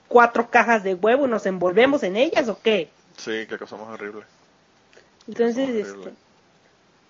[0.08, 2.90] cuatro cajas de huevo y nos envolvemos en ellas o qué?
[3.18, 4.24] Sí, qué cosa más horrible.
[5.28, 6.12] Entonces, Este,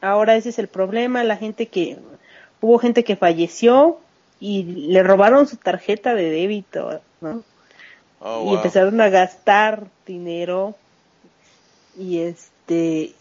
[0.01, 1.97] ahora ese es el problema, la gente que,
[2.61, 3.99] hubo gente que falleció
[4.39, 7.43] y le robaron su tarjeta de débito, ¿no?
[8.21, 10.75] Oh, y empezaron a gastar dinero
[11.97, 13.13] y este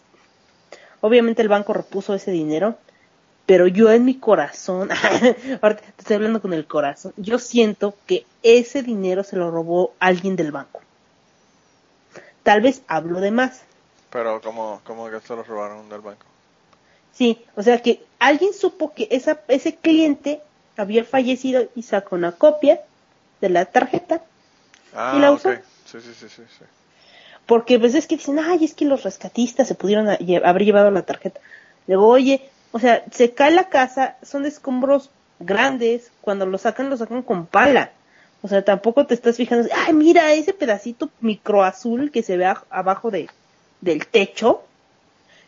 [1.00, 2.76] obviamente el banco repuso ese dinero
[3.48, 4.90] pero yo en mi corazón
[5.62, 9.94] ahorita te estoy hablando con el corazón yo siento que ese dinero se lo robó
[9.98, 10.82] alguien del banco.
[12.42, 13.62] Tal vez hablo de más.
[14.10, 16.26] Pero cómo cómo que se lo robaron del banco
[17.12, 20.42] sí o sea que alguien supo que esa ese cliente
[20.76, 22.82] había fallecido y sacó una copia
[23.40, 24.22] de la tarjeta
[24.94, 25.52] Ah, y la usó.
[25.84, 26.42] Sí, sí, sí, sí,
[27.46, 31.02] Porque pues es que dicen, ay, es que los rescatistas se pudieron haber llevado la
[31.02, 31.40] tarjeta.
[31.86, 35.10] Luego, oye, o sea, se cae la casa, son escombros
[35.40, 37.90] grandes, cuando lo sacan, lo sacan con pala.
[38.40, 42.46] O sea, tampoco te estás fijando, ay, mira ese pedacito micro azul que se ve
[42.70, 43.28] abajo de,
[43.80, 44.62] del techo,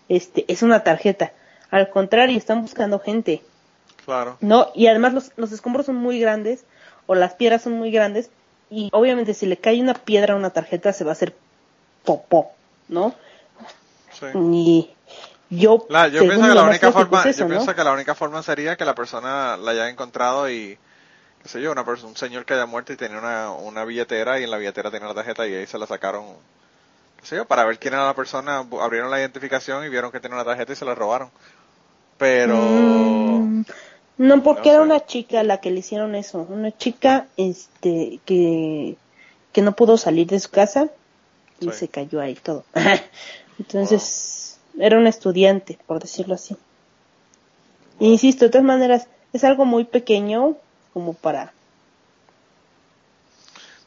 [0.09, 1.31] este, es una tarjeta.
[1.71, 3.45] Al contrario, están buscando gente.
[4.05, 4.37] Claro.
[4.41, 6.65] No, y además los, los escombros son muy grandes,
[7.07, 8.31] o las piedras son muy grandes,
[8.71, 11.37] y obviamente si le cae una piedra a una tarjeta se va a hacer
[12.05, 12.51] popó,
[12.89, 13.15] ¿no?
[14.19, 14.27] Sí.
[14.35, 14.91] Y
[15.51, 18.85] yo, yo pienso que la única forma, yo pienso que la única forma sería que
[18.85, 20.79] la persona la haya encontrado y
[21.43, 24.39] qué sé yo, una persona, un señor que haya muerto y tenía una, una billetera
[24.39, 26.25] y en la billetera tenía la tarjeta y ahí se la sacaron,
[27.21, 30.21] qué sé yo, para ver quién era la persona, abrieron la identificación y vieron que
[30.21, 31.31] tenía una tarjeta y se la robaron.
[32.17, 33.65] Pero mm,
[34.19, 38.97] no, porque era una chica la que le hicieron eso, una chica este que,
[39.53, 40.91] que no pudo salir de su casa
[41.59, 42.65] y se cayó ahí todo.
[43.59, 44.50] Entonces,
[44.81, 46.57] era un estudiante, por decirlo así.
[47.99, 50.57] Insisto, de todas maneras, es algo muy pequeño
[50.93, 51.53] como para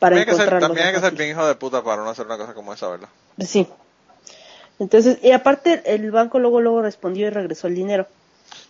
[0.04, 2.10] para también hay que ser, también hay que ser bien hijo de puta para no
[2.10, 3.08] hacer una cosa como esa, ¿verdad?
[3.40, 3.66] Sí.
[4.78, 8.06] Entonces, y aparte el banco luego luego respondió y regresó el dinero.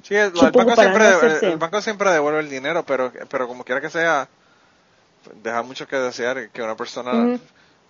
[0.04, 1.08] Sí, el, banco siempre,
[1.42, 4.28] el, banco siempre devuelve el dinero, pero, pero como quiera que sea,
[5.42, 7.40] deja mucho que desear que una persona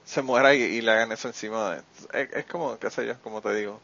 [0.06, 1.72] se muera y, le hagan eso encima.
[1.72, 3.82] De, es, como, qué sé yo, como te digo.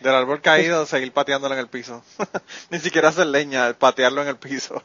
[0.00, 2.02] Del árbol caído, seguir pateándolo en el piso.
[2.70, 4.82] Ni siquiera hacer leña, patearlo en el piso.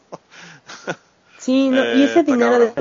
[1.39, 2.73] sí, y eh, ese dinero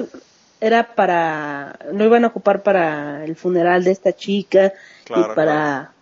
[0.60, 4.72] era para, no iban a ocupar para el funeral de esta chica
[5.08, 5.92] y para,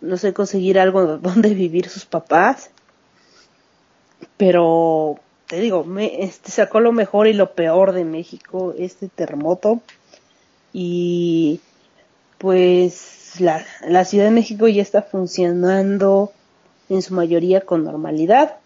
[0.00, 2.70] no sé, conseguir algo donde vivir sus papás.
[4.36, 9.80] Pero te digo, me, este, sacó lo mejor y lo peor de México este terremoto.
[10.72, 11.60] Y
[12.40, 16.32] pues la, la Ciudad de México ya está funcionando
[16.88, 18.56] en su mayoría con normalidad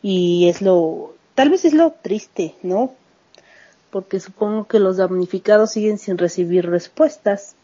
[0.00, 2.94] y es lo tal vez es lo triste, ¿no?
[3.90, 7.56] Porque supongo que los damnificados siguen sin recibir respuestas,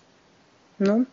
[0.78, 1.06] ¿no?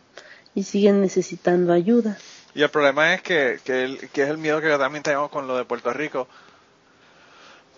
[0.54, 2.18] Y siguen necesitando ayuda.
[2.54, 5.56] Y el problema es que, que, que es el miedo que también tenemos con lo
[5.56, 6.28] de Puerto Rico.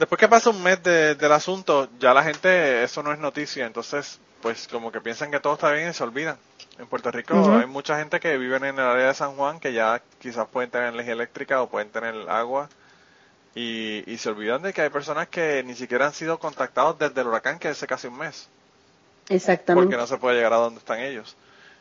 [0.01, 4.21] Después que pasa un mes del asunto, ya la gente, eso no es noticia, entonces,
[4.43, 6.39] pues como que piensan que todo está bien y se olvidan.
[6.79, 9.73] En Puerto Rico hay mucha gente que vive en el área de San Juan que
[9.73, 12.69] ya quizás pueden tener energía eléctrica o pueden tener agua
[13.55, 17.21] y, y se olvidan de que hay personas que ni siquiera han sido contactados desde
[17.21, 18.49] el huracán que hace casi un mes.
[19.29, 19.87] Exactamente.
[19.87, 21.37] Porque no se puede llegar a donde están ellos.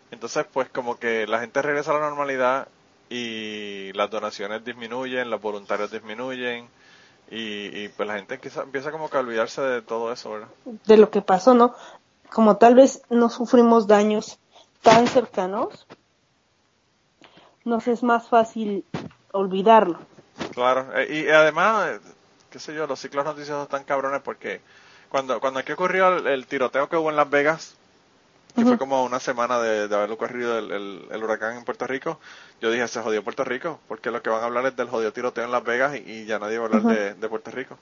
[0.10, 2.68] Entonces, pues como que la gente regresa a la normalidad
[3.10, 6.68] y las donaciones disminuyen, los voluntarios disminuyen
[7.30, 10.48] y, y pues la gente empieza, empieza como que a olvidarse de todo eso, ¿verdad?
[10.86, 11.76] De lo que pasó, ¿no?
[12.32, 14.40] Como tal vez no sufrimos daños
[14.82, 15.88] tan cercanos,
[17.64, 18.86] nos es más fácil
[19.32, 20.00] olvidarlo.
[20.54, 22.00] Claro, eh, y además, eh,
[22.50, 24.62] qué sé yo, los ciclos noticiosos están cabrones porque
[25.10, 27.76] cuando, cuando aquí ocurrió el, tiroteo que hubo en Las Vegas,
[28.56, 32.20] que fue como una semana de, de haber ocurrido el, huracán en Puerto Rico,
[32.60, 35.14] yo dije, se jodió Puerto Rico, porque lo que van a hablar es del jodido
[35.14, 37.78] tiroteo en Las Vegas y, ya nadie va a hablar de, Puerto Rico.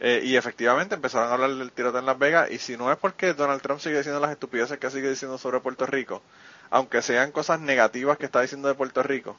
[0.00, 2.98] Eh, y efectivamente empezaron a hablar del tiroteo en Las Vegas, y si no es
[2.98, 6.22] porque Donald Trump sigue diciendo las estupideces que sigue diciendo sobre Puerto Rico,
[6.70, 9.36] aunque sean cosas negativas que está diciendo de Puerto Rico,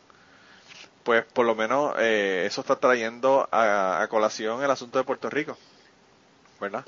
[1.04, 5.58] pues por lo menos eh, eso está trayendo a, colación el asunto de Puerto Rico.
[6.60, 6.86] ¿verdad?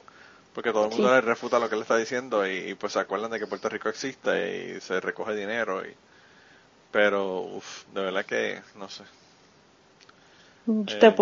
[0.54, 3.30] Porque todo el mundo le refuta lo que él está diciendo y, pues se acuerdan
[3.30, 5.86] de que Puerto Rico existe y se recoge dinero.
[5.86, 5.94] y
[6.92, 9.04] Pero, uff, de verdad que no sé.
[10.68, 11.16] Eh,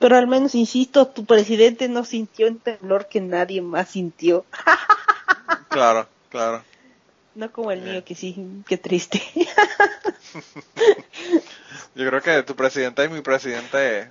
[0.00, 4.44] pero al menos, insisto, tu presidente no sintió el temblor que nadie más sintió.
[5.68, 6.64] claro, claro.
[7.36, 8.02] No como el mío, eh.
[8.02, 8.34] que sí,
[8.66, 9.22] qué triste.
[11.94, 14.08] Yo creo que tu presidente y mi presidente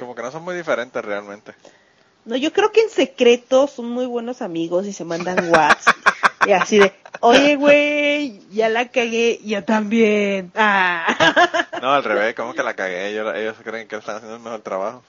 [0.00, 1.54] como que no son muy diferentes realmente.
[2.24, 5.96] No, yo creo que en secreto son muy buenos amigos y se mandan WhatsApp.
[6.46, 10.50] y así de, oye, güey, ya la cagué, yo también.
[10.54, 11.56] Ah.
[11.80, 13.08] No, al revés, ¿cómo que la cagué?
[13.08, 15.02] Ellos, creen que están haciendo el mejor trabajo.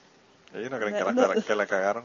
[0.54, 2.04] Ellos no creen que, la, que la cagaron.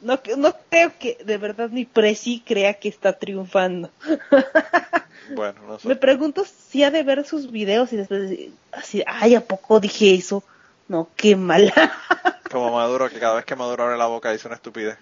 [0.00, 3.90] No, no creo que de verdad ni Presi crea que está triunfando.
[5.30, 5.88] Bueno, no sé.
[5.88, 9.80] Me pregunto si ha de ver sus videos y después decir, así, ay, ¿a poco
[9.80, 10.44] dije eso?
[10.88, 11.72] No, qué mala.
[12.50, 14.98] Como Maduro, que cada vez que Maduro abre la boca dice una estupidez.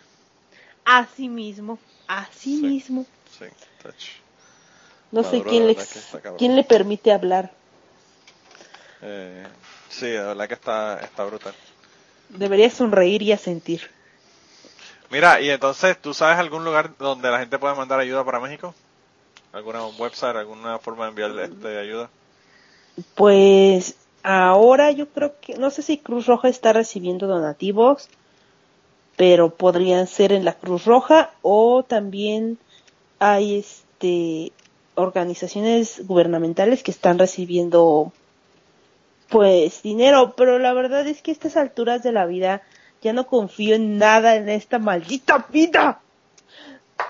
[0.84, 3.04] Así mismo, así mismo.
[3.38, 3.46] Sí,
[5.10, 5.76] No sé quién le,
[6.38, 7.50] quién le permite hablar.
[9.02, 9.44] Eh,
[9.88, 11.54] sí, la verdad que está, está brutal.
[12.36, 13.90] Debería sonreír y asentir.
[15.10, 18.74] Mira, y entonces, ¿tú sabes algún lugar donde la gente puede mandar ayuda para México?
[19.52, 22.08] ¿Alguna website, alguna forma de enviarle este, ayuda?
[23.14, 28.08] Pues ahora yo creo que, no sé si Cruz Roja está recibiendo donativos,
[29.16, 32.58] pero podrían ser en la Cruz Roja o también
[33.18, 34.52] hay este
[34.94, 38.12] organizaciones gubernamentales que están recibiendo
[39.32, 42.60] pues dinero, pero la verdad es que a estas alturas de la vida
[43.00, 46.02] ya no confío en nada en esta maldita vida.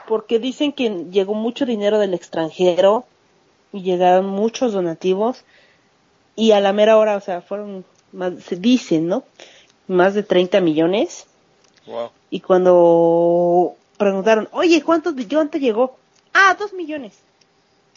[0.07, 3.05] Porque dicen que llegó mucho dinero del extranjero
[3.73, 5.45] y llegaron muchos donativos
[6.37, 9.25] y a la mera hora, o sea, fueron más, se dicen, ¿no?
[9.89, 11.27] Más de 30 millones.
[11.87, 12.11] Wow.
[12.31, 15.97] Y cuando preguntaron, oye, ¿cuánto, cuánto llegó?
[16.33, 17.19] Ah, dos millones.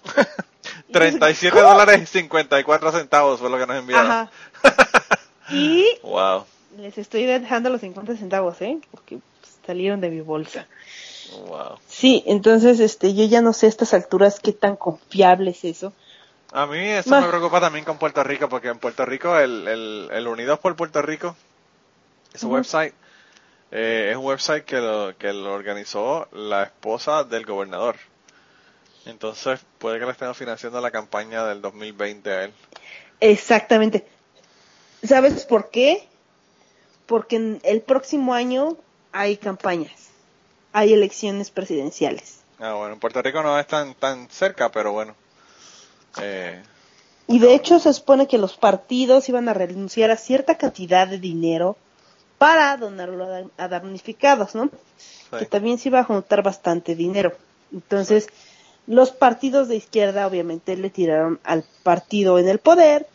[0.91, 4.11] 37 dólares y 54 centavos fue lo que nos enviaron.
[4.11, 4.29] Ajá.
[5.49, 6.45] y wow.
[6.77, 8.79] les estoy dejando los 50 centavos, ¿eh?
[8.91, 9.19] Porque
[9.65, 10.67] salieron de mi bolsa.
[11.47, 11.79] Wow.
[11.87, 15.93] Sí, entonces este yo ya no sé a estas alturas qué tan confiable es eso.
[16.51, 20.27] A mí eso me preocupa también con Puerto Rico, porque en Puerto Rico, el, el,
[20.27, 21.35] Unidos por Puerto Rico,
[22.33, 22.93] ese website,
[23.71, 27.97] eh, es un website que lo, que lo organizó la esposa del gobernador.
[29.05, 32.53] Entonces, puede que le estén financiando la campaña del 2020 a él.
[33.19, 34.05] Exactamente.
[35.03, 36.07] ¿Sabes por qué?
[37.05, 38.77] Porque en el próximo año
[39.11, 40.09] hay campañas,
[40.73, 42.41] hay elecciones presidenciales.
[42.59, 45.15] Ah, bueno, en Puerto Rico no es tan, tan cerca, pero bueno.
[46.21, 46.61] Eh,
[47.27, 51.19] y de hecho se supone que los partidos iban a renunciar a cierta cantidad de
[51.19, 51.77] dinero
[52.37, 54.69] para donarlo a, damnificados, ¿no?
[55.37, 57.33] Que también se iba a juntar bastante dinero.
[57.73, 58.27] Entonces,
[58.87, 63.07] los partidos de izquierda obviamente le tiraron al partido en el poder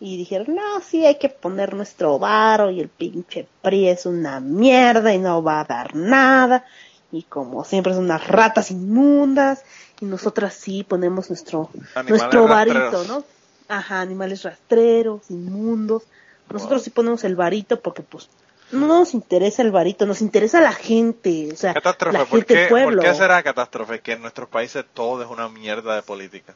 [0.00, 4.40] y dijeron, no, sí, hay que poner nuestro varo y el pinche PRI es una
[4.40, 6.64] mierda y no va a dar nada
[7.12, 9.62] y como siempre son unas ratas inmundas
[10.00, 11.70] y nosotras sí ponemos nuestro
[12.08, 13.24] nuestro varito, ¿no?
[13.68, 16.02] Ajá, animales rastreros, inmundos.
[16.50, 18.28] Nosotros sí ponemos el varito porque pues
[18.72, 22.66] no nos interesa el varito, nos interesa la gente, o sea, catástrofe, la ¿por qué,
[22.68, 23.02] pueblo.
[23.02, 26.54] ¿Por qué será catástrofe que en nuestros países todo es una mierda de política?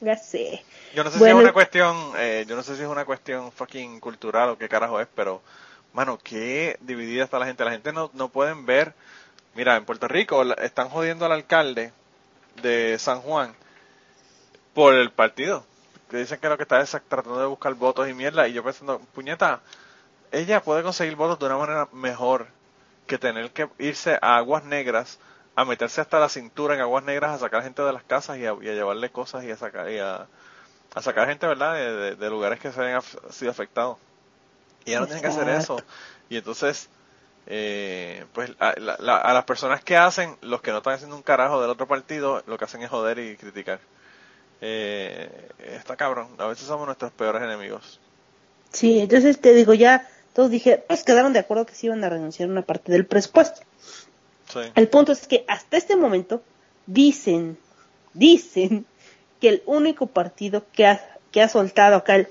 [0.00, 0.64] Ya sé.
[0.94, 3.52] Yo no sé si es una cuestión, eh, yo no sé si es una cuestión
[3.52, 5.42] fucking cultural o qué carajo es, pero,
[5.92, 7.64] mano, qué dividida está la gente.
[7.64, 8.94] La gente no, no pueden ver,
[9.54, 11.92] mira, en Puerto Rico están jodiendo al alcalde
[12.62, 13.54] de San Juan
[14.72, 15.66] por el partido.
[16.10, 18.48] Que dicen que lo que está es tratando de buscar votos y mierda.
[18.48, 19.60] Y yo pensando, puñeta,
[20.32, 22.48] ella puede conseguir votos de una manera mejor
[23.06, 25.18] que tener que irse a aguas negras,
[25.56, 28.46] a meterse hasta la cintura en aguas negras, a sacar gente de las casas y
[28.46, 31.74] a, llevarle cosas y a sacar, a, sacar gente, ¿verdad?,
[32.16, 33.98] de, lugares que se hayan sido afectados.
[34.84, 35.82] Y ella no tiene que hacer eso.
[36.28, 36.88] Y entonces,
[37.46, 41.70] eh, pues a, las personas que hacen, los que no están haciendo un carajo del
[41.70, 43.80] otro partido, lo que hacen es joder y criticar.
[44.60, 47.98] Eh, está cabrón, a veces somos nuestros peores enemigos.
[48.72, 52.08] Sí, entonces te digo, ya todos dije, pues quedaron de acuerdo que se iban a
[52.08, 53.62] renunciar a una parte del presupuesto.
[54.74, 56.42] El punto es que hasta este momento
[56.86, 57.58] dicen,
[58.14, 58.84] dicen
[59.40, 62.28] que el único partido que ha, que ha soltado acá el,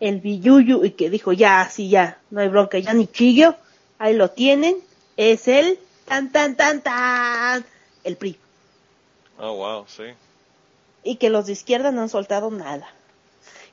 [0.00, 3.56] el billuyu y que dijo ya, así ya, no hay bronca, ya ni chillo,
[3.98, 4.76] ahí lo tienen,
[5.16, 7.64] es el tan tan tan tan
[8.04, 8.38] el PRI.
[9.38, 10.04] Oh, wow, sí.
[11.02, 12.86] Y que los de izquierda no han soltado nada.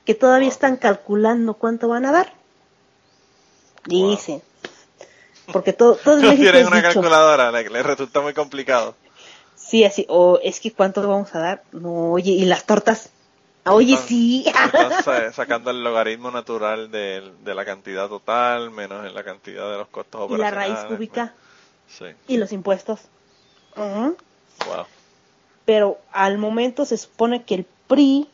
[0.04, 2.32] Que todavía están calculando cuánto van a dar.
[3.86, 4.42] Dicen.
[5.52, 8.94] Porque todo, todo no tienen una calculadora, le, resulta muy complicado.
[9.56, 11.62] Sí, así, o es que cuánto vamos a dar.
[11.72, 13.10] No, oye, ¿y las tortas?
[13.64, 14.44] Oye, sí.
[15.32, 20.22] Sacando el logaritmo natural de, la cantidad total menos en la cantidad de los costos
[20.22, 20.68] operacionales.
[20.68, 21.34] Y la raíz cúbica.
[21.88, 22.06] Sí.
[22.26, 23.00] Y los impuestos.
[23.76, 24.16] Wow.
[25.64, 28.28] Pero al momento se supone que el PRI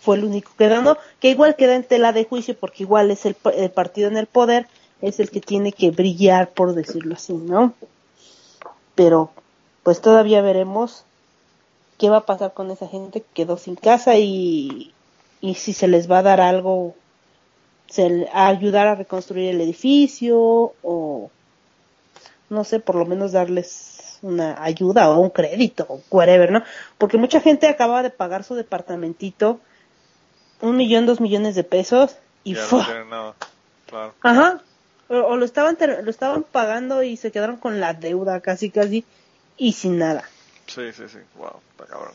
[0.00, 3.34] fue el único quedando, que igual queda en tela de juicio porque igual es el,
[3.34, 4.66] partido en el poder,
[5.02, 7.74] es el que tiene que brillar, por decirlo así, ¿no?
[8.94, 9.30] Pero
[9.82, 11.04] pues todavía veremos
[11.98, 14.94] qué va a pasar con esa gente que quedó sin casa y,
[15.42, 16.94] y si se les va a dar algo,
[17.88, 21.30] se, a ayudar a reconstruir el edificio o
[22.48, 26.62] no sé, por lo menos darles una ayuda o un crédito o whatever, ¿no?
[26.96, 29.60] Porque mucha gente acaba de pagar su departamentito
[30.60, 32.82] un millón, dos millones de pesos y fue.
[34.22, 34.60] Ajá.
[35.08, 39.04] O, lo estaban lo estaban pagando y se quedaron con la deuda casi casi
[39.56, 40.24] y sin nada.
[40.66, 41.18] Sí, sí, sí.
[41.36, 42.14] Wow, está cabrón.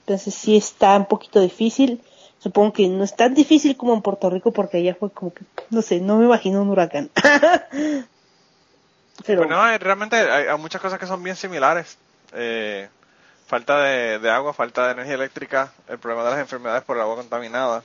[0.00, 2.00] Entonces sí está un poquito difícil.
[2.38, 5.44] Supongo que no es tan difícil como en Puerto Rico porque allá fue como que,
[5.70, 7.10] no sé, no me imagino un huracán.
[9.26, 11.98] Pero pues no, realmente hay, hay, muchas cosas que son bien similares.
[12.32, 12.88] Eh,
[13.50, 17.16] falta de, agua, falta de energía eléctrica, el problema de las enfermedades por el agua
[17.16, 17.82] contaminada.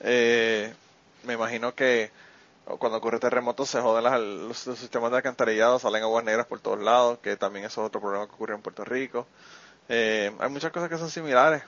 [0.00, 0.72] Eh,
[1.24, 2.10] me imagino que
[2.78, 7.18] cuando ocurre terremoto se joden los, sistemas de alcantarillado, salen aguas negras por todos lados,
[7.18, 9.26] que también eso es otro problema que ocurre en Puerto Rico.
[9.90, 11.62] Eh, hay muchas cosas que son similares.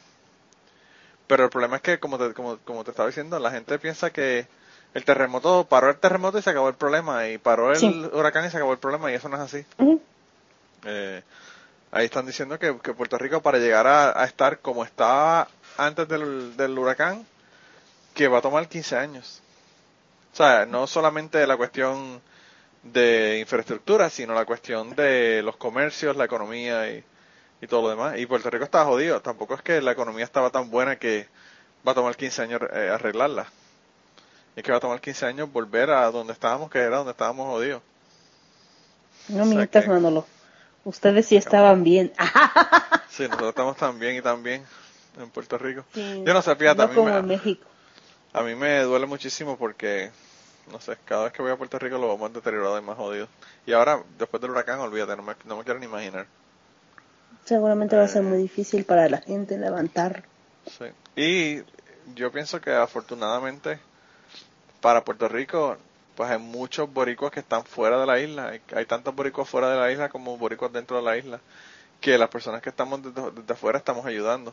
[1.26, 4.10] Pero el problema es que, como te, como, como te estaba diciendo, la gente piensa
[4.10, 4.46] que
[4.94, 8.50] el terremoto, paró el terremoto y se acabó el problema, y paró el huracán y
[8.50, 9.66] se acabó el problema, y eso no es así.
[10.86, 11.22] eh,
[11.94, 15.46] ahí están diciendo que, Puerto Rico para llegar a, estar como estaba
[15.78, 17.24] antes del, huracán,
[18.14, 19.40] que va a tomar 15 años.
[20.32, 22.20] O sea, no solamente la cuestión
[22.82, 27.04] de infraestructura, sino la cuestión de los comercios, la economía y,
[27.68, 28.18] todo lo demás.
[28.18, 29.22] Y Puerto Rico está jodido.
[29.22, 31.28] Tampoco es que la economía estaba tan buena que
[31.86, 33.46] va a tomar 15 años eh, arreglarla.
[34.54, 37.46] Es que va a tomar 15 años volver a donde estábamos, que era donde estábamos
[37.46, 37.80] jodidos.
[39.28, 40.26] No mientas, Manolo.
[40.84, 42.12] Ustedes sí estaban bien.
[43.08, 44.62] sí, nosotros estamos tan bien y tan bien
[45.18, 45.84] en Puerto Rico.
[45.94, 47.66] Yo no sé, fíjate, a, mí me, México.
[48.32, 50.10] a mí me duele muchísimo porque,
[50.70, 53.28] no sé, cada vez que voy a Puerto Rico lo vamos deteriorado y más jodido.
[53.66, 56.26] Y ahora, después del huracán, olvídate, no me, no me quiero ni imaginar.
[57.44, 58.42] Seguramente va a ser muy eh.
[58.42, 60.24] difícil para la gente levantar.
[60.66, 60.86] Sí.
[61.16, 61.62] Y
[62.14, 63.78] yo pienso que afortunadamente
[64.80, 65.78] para Puerto Rico
[66.14, 68.52] pues hay muchos boricuas que están fuera de la isla.
[68.74, 71.40] Hay, tantos boricuas fuera de la isla como boricuas dentro de la isla
[72.00, 74.52] que las personas que estamos desde, afuera estamos ayudando.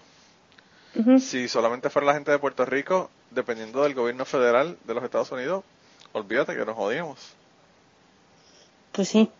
[1.19, 5.31] Si solamente fuera la gente de Puerto Rico, dependiendo del gobierno federal de los Estados
[5.31, 5.63] Unidos,
[6.11, 7.17] olvídate que nos jodíamos.
[8.91, 9.31] Pues sí.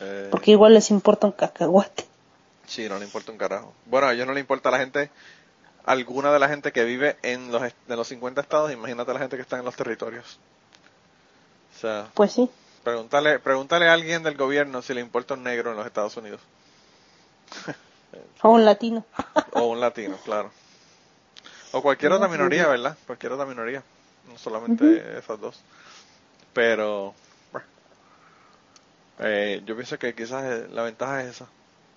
[0.00, 2.06] Eh, Porque igual les importa un cacahuate.
[2.66, 3.74] Sí, no le importa un carajo.
[3.84, 5.10] Bueno, a ellos no le importa a la gente,
[5.84, 9.20] alguna de la gente que vive en los, en los 50 estados, imagínate a la
[9.20, 10.38] gente que está en los territorios
[12.14, 12.50] pues sí.
[12.84, 16.40] Pregúntale, pregúntale a alguien del gobierno si le importa un negro en los Estados Unidos.
[18.42, 19.04] o un latino.
[19.52, 20.50] o un latino, claro.
[21.72, 22.96] O cualquier otra minoría, ¿verdad?
[23.06, 23.82] Cualquier otra minoría.
[24.26, 25.60] No solamente esas dos.
[26.52, 27.14] Pero,
[29.18, 31.46] eh, yo pienso que quizás eh, la ventaja es esa.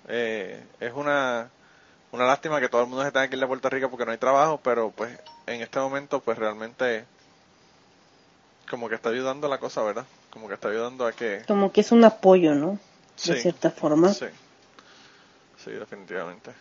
[0.07, 1.49] Eh, es una,
[2.11, 4.11] una lástima que todo el mundo se tenga que ir a Puerto Rico porque no
[4.11, 7.05] hay trabajo, pero pues en este momento pues realmente
[8.72, 10.05] como que está ayudando la cosa, ¿verdad?
[10.32, 11.43] Como que está ayudando a que...
[11.45, 12.80] Como que es un apoyo, ¿no?
[13.26, 14.13] De cierta forma.
[14.13, 14.28] Sí.
[15.63, 16.51] Sí, definitivamente.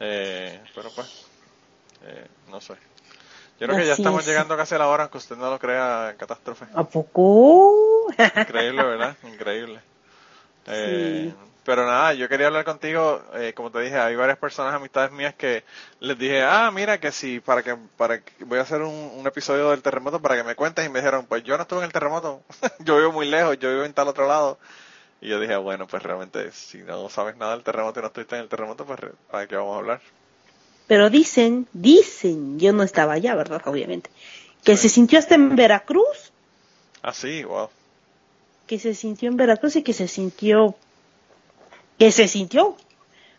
[0.00, 1.26] Eh, pero pues,
[2.04, 2.74] eh, no sé.
[3.60, 6.14] Yo creo que ya estamos llegando casi a la hora, aunque usted no lo crea,
[6.18, 6.64] catástrofe.
[6.74, 8.06] ¿A poco?
[8.36, 9.16] Increíble, ¿verdad?
[9.22, 9.80] Increíble.
[10.70, 11.32] Eh,
[11.68, 15.34] pero nada, yo quería hablar contigo, eh, como te dije, hay varias personas, amistades mías
[15.34, 15.64] que
[16.00, 19.68] les dije, ah, mira que sí, para que, para que voy a hacer un, episodio
[19.68, 21.92] del terremoto para que me cuentes y me dijeron, pues yo no estuve en el
[21.92, 22.40] terremoto,
[22.78, 24.58] yo vivo muy lejos, yo vivo en tal otro lado.
[25.20, 28.36] Y yo dije, bueno, pues realmente si no sabes nada del terremoto y no estuviste
[28.36, 29.00] en el terremoto, pues
[29.30, 30.00] ¿para qué vamos a hablar?
[30.86, 33.60] Pero dicen, dicen, yo no estaba allá, ¿verdad?
[33.66, 34.08] Obviamente,
[34.64, 36.32] que se sintió hasta en Veracruz.
[37.02, 37.68] Ah, sí, wow.
[38.66, 40.74] Que se sintió en Veracruz y que se sintió,
[41.98, 42.76] que se sintió,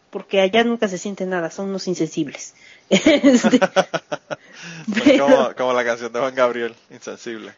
[0.10, 2.54] porque allá nunca se siente nada, son unos insensibles.
[2.90, 3.60] Este,
[5.58, 7.54] como, la canción de Juan Gabriel, Insensible.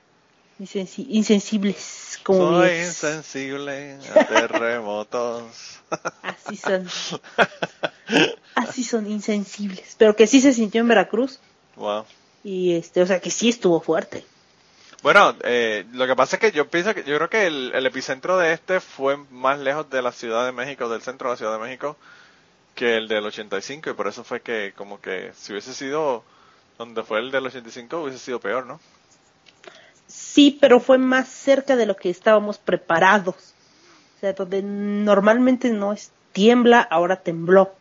[0.60, 5.80] insensibles, como Soy insensible a terremotos.
[6.22, 6.88] Así son.
[8.56, 9.96] Así son insensibles.
[9.98, 11.40] Pero que sí se sintió en Veracruz.
[11.78, 12.06] Wow.
[12.44, 14.26] Y este, o sea, que sí estuvo fuerte.
[15.04, 18.38] Bueno, eh, lo que pasa es que yo pienso que yo creo que el, epicentro
[18.38, 21.54] de este fue más lejos de la Ciudad de México, del centro de la Ciudad
[21.54, 21.98] de México,
[22.76, 26.24] que el del 85 y por eso fue que como que si hubiese sido
[26.78, 28.80] donde fue el del 85 hubiese sido peor, ¿no?
[30.08, 33.54] Sí, pero fue más cerca de lo que estábamos preparados.
[34.18, 37.74] O sea, donde normalmente no es tiembla, ahora tembló.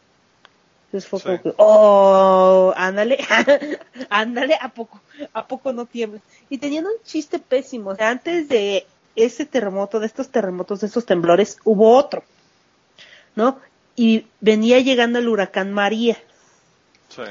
[0.92, 3.18] Entonces fue como que, oh, ándale,
[4.10, 5.00] ándale, ¿a poco,
[5.32, 6.20] a poco no tiembla?
[6.48, 7.94] Y tenían un chiste pésimo.
[8.00, 12.24] antes de ese terremoto, de estos terremotos, de estos temblores, hubo otro,
[13.36, 13.60] ¿no?
[13.94, 16.16] Y venía llegando el huracán María.
[17.08, 17.22] Sí.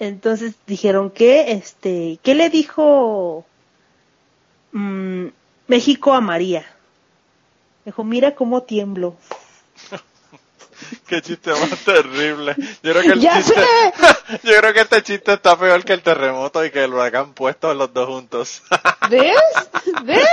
[0.00, 3.46] Entonces dijeron que, este, ¿qué le dijo
[4.72, 5.26] mm,
[5.68, 6.66] México a María?
[7.84, 9.14] Dijo, mira cómo tiemblo.
[11.06, 12.54] Qué chiste más terrible.
[12.82, 13.54] Yo creo que el chiste,
[14.42, 17.72] yo creo que este chiste está peor que el terremoto y que el huracán puesto
[17.74, 18.62] los dos juntos.
[19.10, 19.36] ¿Ves?
[20.04, 20.24] ¿Ves?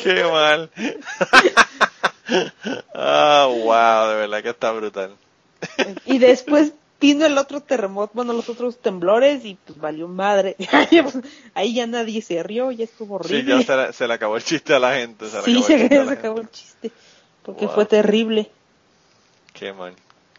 [0.00, 0.70] Qué mal.
[2.94, 5.14] Ah, wow, de verdad que está brutal.
[6.04, 10.56] Y después vino el otro terremoto, bueno, los otros temblores y pues valió madre.
[11.54, 13.58] Ahí ya nadie se rió, ya estuvo horrible.
[13.58, 15.28] Sí, ya se le, acabó el chiste a la gente.
[15.28, 16.90] Se sí, se, le acabó el chiste.
[17.42, 18.50] Porque fue terrible.
[19.54, 19.94] Qué mal,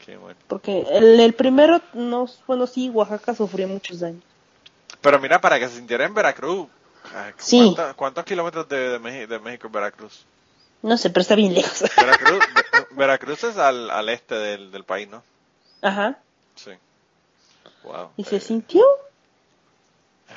[0.06, 0.36] qué mal.
[0.48, 4.24] Porque el, el primero, no, bueno, sí, Oaxaca sufrió muchos daños.
[5.02, 6.68] Pero mira, para que se sintiera en Veracruz,
[7.38, 7.76] sí.
[7.96, 10.26] ¿cuántos, kilómetros de, de, México, Veracruz?
[10.82, 11.84] No sé, pero está bien lejos.
[11.98, 12.40] Veracruz,
[12.92, 15.24] Veracruz es al, al este del, del país, ¿no?
[15.82, 16.20] Ajá.
[16.56, 16.72] Sí.
[17.84, 18.12] Wow.
[18.18, 18.84] ¿Y se eh, sintió?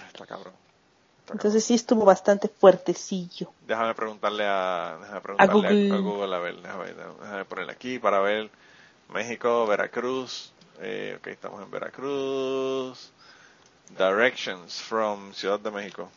[0.06, 0.52] Está cabrón.
[1.30, 3.52] Entonces sí estuvo bastante fuertecillo.
[3.66, 6.34] Déjame preguntarle a, déjame preguntarle a Google.
[6.34, 8.50] a, ver, déjame, déjame ponerle aquí para ver
[9.08, 10.52] México, Veracruz.
[10.80, 13.12] Eh, ok, estamos en Veracruz.
[13.90, 16.10] Directions from Ciudad de México.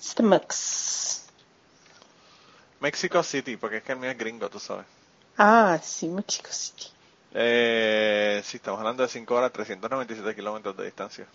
[0.00, 1.26] Stomachs.
[2.80, 4.86] Mexico City, porque es que el mío es gringo, tú sabes.
[5.38, 6.88] Ah, sí, Mexico City.
[7.32, 11.26] Eh, sí, estamos hablando de 5 horas, 397 kilómetros de distancia.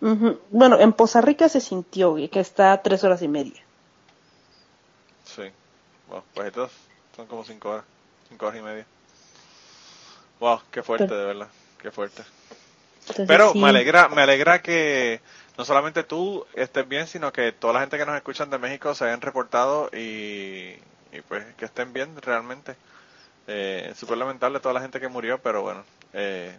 [0.00, 3.62] Bueno, en Poza Rica se sintió que está a 3 horas y media.
[5.24, 5.42] Sí.
[6.08, 6.72] Bueno, pues estos
[7.14, 7.84] son como 5 horas,
[8.28, 8.86] 5 horas y media.
[10.40, 11.48] Wow, qué fuerte, de verdad,
[11.80, 12.22] qué fuerte.
[13.26, 15.20] Pero me alegra, me alegra que
[15.58, 18.94] no solamente tú estés bien, sino que toda la gente que nos escuchan de México
[18.94, 20.76] se hayan reportado y,
[21.12, 22.74] y pues que estén bien realmente.
[23.46, 25.84] Eh, súper lamentable toda la gente que murió, pero bueno.
[26.12, 26.56] Eh,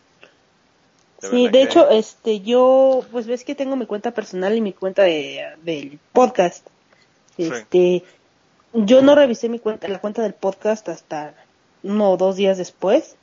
[1.22, 5.04] sí, de hecho, este, yo, pues ves que tengo mi cuenta personal y mi cuenta
[5.04, 6.68] de, del podcast.
[7.38, 8.04] Este,
[8.74, 11.34] yo no revisé mi cuenta, la cuenta del podcast hasta
[11.84, 13.16] uno o dos días después.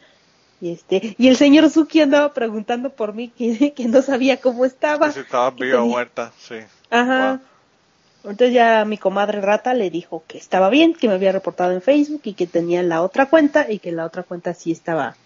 [0.60, 4.64] Y este, y el señor Suki andaba preguntando por mí que, que no sabía cómo
[4.64, 5.12] estaba.
[5.12, 6.56] si estaba viva o muerta, sí.
[6.90, 7.40] Ajá.
[8.24, 11.80] Entonces ya mi comadre rata le dijo que estaba bien, que me había reportado en
[11.80, 15.16] Facebook y que tenía la otra cuenta y que la otra cuenta sí estaba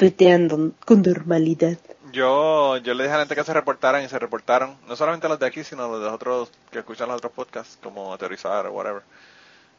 [0.00, 1.76] tuiteando con normalidad.
[2.10, 5.28] Yo, yo le dije a la gente que se reportaran y se reportaron, no solamente
[5.28, 8.72] los de aquí, sino los de otros que escuchan los otros podcasts, como Aterrizar o
[8.72, 9.02] whatever.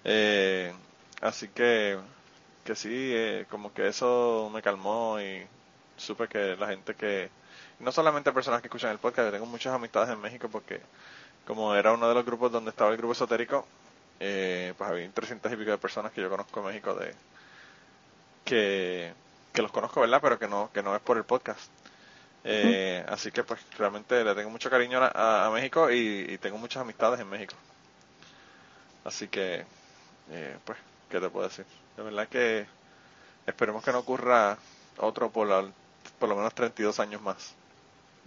[0.04, 0.72] Eh,
[1.22, 1.98] así que,
[2.64, 5.42] que sí, eh, como que eso me calmó y
[5.98, 7.32] supe que la gente que,
[7.80, 10.82] no solamente personas que escuchan el podcast, yo tengo muchas amistades en México porque
[11.48, 13.66] como era uno de los grupos donde estaba el grupo esotérico,
[14.20, 17.12] eh, pues había 300 y pico de personas que yo conozco en México de
[18.46, 19.14] que,
[19.54, 20.20] que los conozco, ¿verdad?
[20.22, 21.70] Pero que no, que no es por el podcast.
[22.44, 27.20] Eh, así que pues realmente le tengo mucho cariño a, México y, tengo muchas amistades
[27.20, 27.54] en México.
[29.04, 29.66] Así que,
[30.32, 30.78] eh, pues,
[31.10, 31.66] ¿qué te puedo decir?
[31.98, 32.66] De verdad que
[33.46, 34.58] esperemos que no ocurra
[34.98, 35.48] otro por,
[36.20, 37.54] por lo menos 32 años más.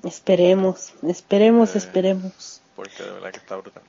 [0.03, 2.61] Esperemos, esperemos, eh, esperemos.
[2.77, 3.83] Porque de verdad que está brutal.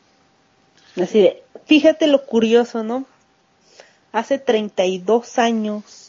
[1.02, 3.06] Así de, fíjate lo curioso, ¿no?
[4.12, 6.05] Hace 32 años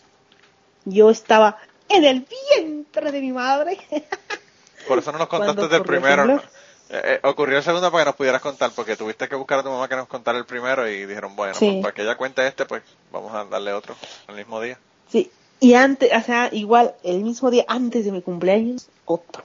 [0.87, 1.59] yo estaba
[1.89, 3.79] en el vientre de mi madre.
[4.89, 6.41] Por eso no nos contaste del primero.
[6.89, 9.63] Eh, eh, ocurrió el segundo para que nos pudieras contar, porque tuviste que buscar a
[9.65, 12.47] tu mamá que nos contara el primero y dijeron, bueno, pues, para que ella cuente
[12.47, 13.97] este, pues vamos a darle otro
[14.29, 14.79] el mismo día.
[15.11, 19.43] Sí, y antes, o sea, igual, el mismo día antes de mi cumpleaños, otro.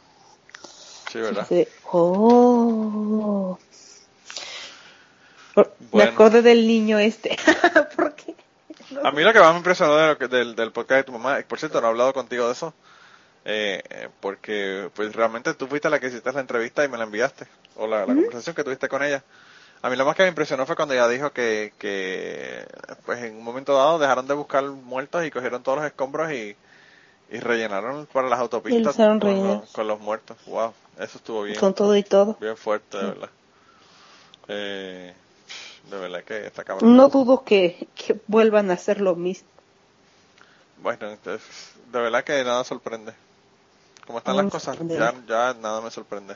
[1.12, 1.48] Sí, ¿verdad?
[1.92, 3.58] oh.
[5.92, 7.38] Me acordé del niño este.
[9.04, 11.80] A mí lo que más me impresionó del, del podcast de tu mamá, por cierto,
[11.82, 12.74] no he hablado contigo de eso,
[13.46, 17.06] eh, eh, porque pues realmente tú fuiste la que hiciste la entrevista y me la
[17.06, 19.24] enviaste, o la, conversación que tuviste con ella.
[19.82, 22.68] A mí lo más que me impresionó fue cuando ella dijo que, que
[23.06, 26.56] pues en un momento dado dejaron de buscar muertos y cogieron todos los escombros y,
[27.32, 30.38] y rellenaron para las autopistas con los, muertos.
[30.46, 31.58] Wow, eso estuvo bien.
[31.58, 32.38] Con todo y todo.
[32.40, 33.30] Bien fuerte, de verdad.
[34.50, 35.14] Eh,
[35.90, 36.96] de verdad que está cabrón.
[36.96, 39.48] No dudo que, que vuelvan a hacer lo mismo.
[40.82, 43.14] Bueno, entonces, de verdad que nada sorprende.
[44.06, 46.36] Como están las cosas, ya, ya nada me sorprende.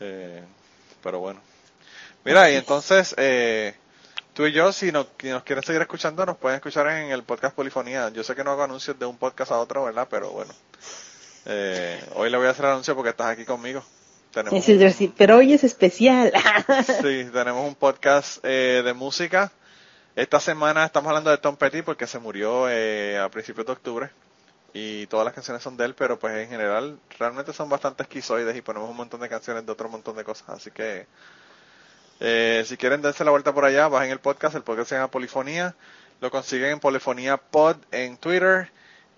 [0.00, 0.42] Eh,
[1.02, 1.40] pero bueno.
[2.24, 3.74] Mira, y entonces, eh,
[4.34, 7.54] tú y yo, si, no, nos quieren seguir escuchando, nos pueden escuchar en el podcast
[7.54, 8.08] Polifonía.
[8.10, 10.08] Yo sé que no hago anuncios de un podcast a otro, ¿verdad?
[10.10, 10.52] Pero bueno.
[11.46, 13.84] Eh, hoy le voy a hacer anuncio porque estás aquí conmigo.
[14.32, 14.64] Tenemos
[15.16, 16.32] pero hoy es especial.
[16.86, 19.52] sí, tenemos un podcast eh, de música.
[20.16, 24.10] Esta semana estamos hablando de Tom Petty porque se murió eh, a principios de octubre
[24.72, 28.56] y todas las canciones son de él, pero pues en general realmente son bastante esquizoides
[28.56, 30.48] y ponemos un montón de canciones de otro montón de cosas.
[30.48, 31.06] Así que
[32.20, 34.56] eh, si quieren darse la vuelta por allá, bajen el podcast.
[34.56, 35.74] El podcast se llama Polifonía.
[36.22, 38.70] Lo consiguen en Polifonía Pod en Twitter.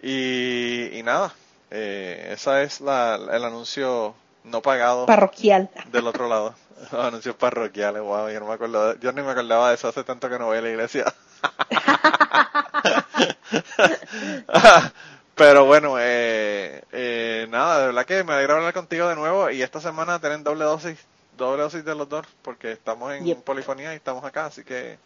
[0.02, 1.32] Y, nada,
[1.70, 5.06] eh, esa es la, el anuncio no pagado.
[5.06, 5.70] Parroquial.
[5.90, 6.54] Del otro lado.
[6.92, 10.04] Los anuncios parroquiales, wow, yo no me acuerdo, yo ni me acordaba de eso hace
[10.04, 11.12] tanto que no voy a la iglesia.
[15.34, 19.62] Pero bueno, eh, eh, nada, de verdad que me alegra hablar contigo de nuevo y
[19.62, 20.98] esta semana tienen doble dosis,
[21.36, 24.98] doble dosis de los dos porque estamos en polifonía y estamos acá, así que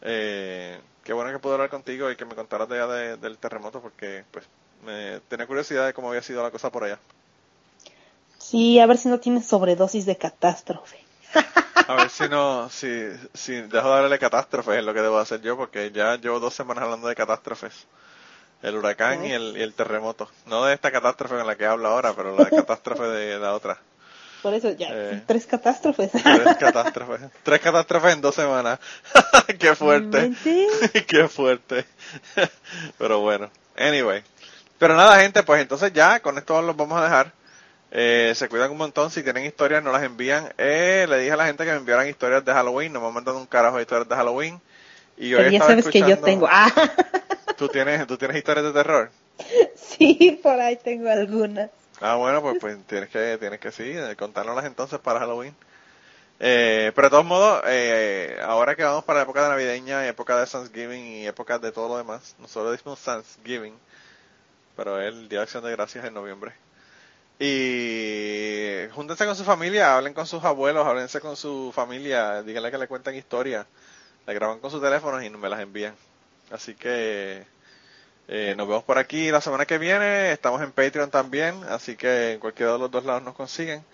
[0.00, 3.82] eh, qué bueno que pude hablar contigo y que me contaras de allá del terremoto
[3.82, 4.46] porque pues
[4.84, 6.98] me tenía curiosidad de cómo había sido la cosa por allá.
[8.42, 10.98] Sí, a ver si no tienes sobredosis de catástrofe.
[11.86, 12.88] A ver si no, si,
[13.32, 16.52] si dejo de darle catástrofe es lo que debo hacer yo, porque ya llevo dos
[16.52, 17.86] semanas hablando de catástrofes.
[18.62, 20.28] El huracán y, el, y el terremoto.
[20.46, 23.78] No de esta catástrofe en la que hablo ahora, pero la catástrofe de la otra.
[24.42, 26.10] Por eso ya, eh, tres catástrofes.
[26.10, 27.20] Tres catástrofes.
[27.44, 28.80] tres catástrofes en dos semanas.
[29.58, 30.32] Qué fuerte.
[31.06, 31.86] Qué fuerte.
[32.98, 34.22] pero bueno, anyway.
[34.78, 37.41] Pero nada, gente, pues entonces ya con esto los vamos a dejar.
[37.94, 39.10] Eh, se cuidan un montón.
[39.10, 40.52] Si tienen historias, no las envían.
[40.56, 42.92] Eh, le dije a la gente que me enviaran historias de Halloween.
[42.92, 44.60] No me mandan un carajo de historias de Halloween.
[45.18, 46.48] Y hoy ya sabes que yo tengo.
[46.50, 46.72] Ah.
[47.56, 49.10] ¿Tú tienes, ¿Tú tienes historias de terror?
[49.76, 51.70] Sí, por ahí tengo algunas.
[52.00, 55.54] Ah, bueno, pues, pues tienes que, tienes que sí, eh, contárnoslas entonces para Halloween.
[56.40, 60.36] Eh, pero de todos modos, eh, ahora que vamos para la época de navideña, época
[60.40, 63.74] de Thanksgiving y época de todo lo demás, nosotros decimos Thanksgiving,
[64.74, 66.52] pero el Día de Acción de Gracias en noviembre.
[67.44, 72.78] Y júntense con su familia, hablen con sus abuelos, háblense con su familia, díganle que
[72.78, 73.66] le cuenten historias,
[74.28, 75.96] le graban con sus teléfonos y me las envían.
[76.52, 77.44] Así que
[78.28, 80.30] eh, nos vemos por aquí la semana que viene.
[80.30, 83.84] Estamos en Patreon también, así que en cualquiera de los dos lados nos consiguen.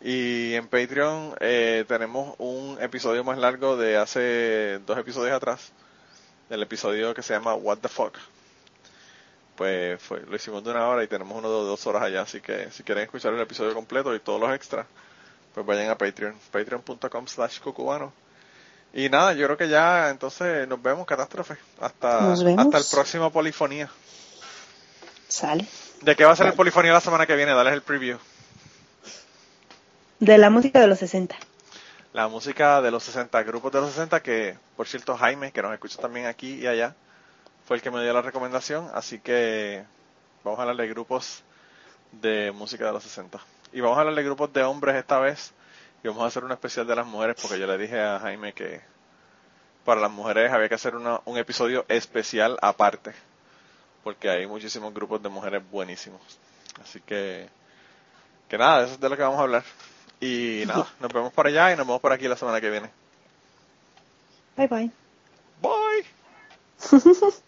[0.00, 5.72] Y en Patreon eh, tenemos un episodio más largo de hace dos episodios atrás,
[6.48, 8.16] el episodio que se llama What the Fuck
[9.58, 12.40] pues fue, lo hicimos de una hora y tenemos uno de dos horas allá, así
[12.40, 14.86] que si quieren escuchar el episodio completo y todos los extras,
[15.52, 18.12] pues vayan a Patreon, patreon.com slash cucubano.
[18.94, 21.56] Y nada, yo creo que ya entonces nos vemos, catástrofe.
[21.80, 23.90] Hasta, hasta el próximo Polifonía.
[25.26, 25.66] Sale.
[26.02, 27.52] ¿De qué va a ser el Polifonía la semana que viene?
[27.52, 28.18] Dale el preview.
[30.20, 31.36] De la música de los 60.
[32.12, 35.72] La música de los 60, grupos de los 60 que, por cierto, Jaime, que nos
[35.72, 36.94] escucha también aquí y allá,
[37.68, 39.84] fue el que me dio la recomendación, así que
[40.42, 41.42] vamos a hablar de grupos
[42.12, 43.38] de música de los 60.
[43.74, 45.52] Y vamos a hablar de grupos de hombres esta vez,
[46.02, 48.54] y vamos a hacer un especial de las mujeres, porque yo le dije a Jaime
[48.54, 48.80] que
[49.84, 53.12] para las mujeres había que hacer un episodio especial aparte,
[54.02, 56.22] porque hay muchísimos grupos de mujeres buenísimos.
[56.82, 57.50] Así que,
[58.48, 59.64] que nada, eso es de lo que vamos a hablar.
[60.22, 62.88] Y nada, nos vemos por allá y nos vemos por aquí la semana que viene.
[64.56, 64.90] Bye bye.
[65.60, 66.06] Bye.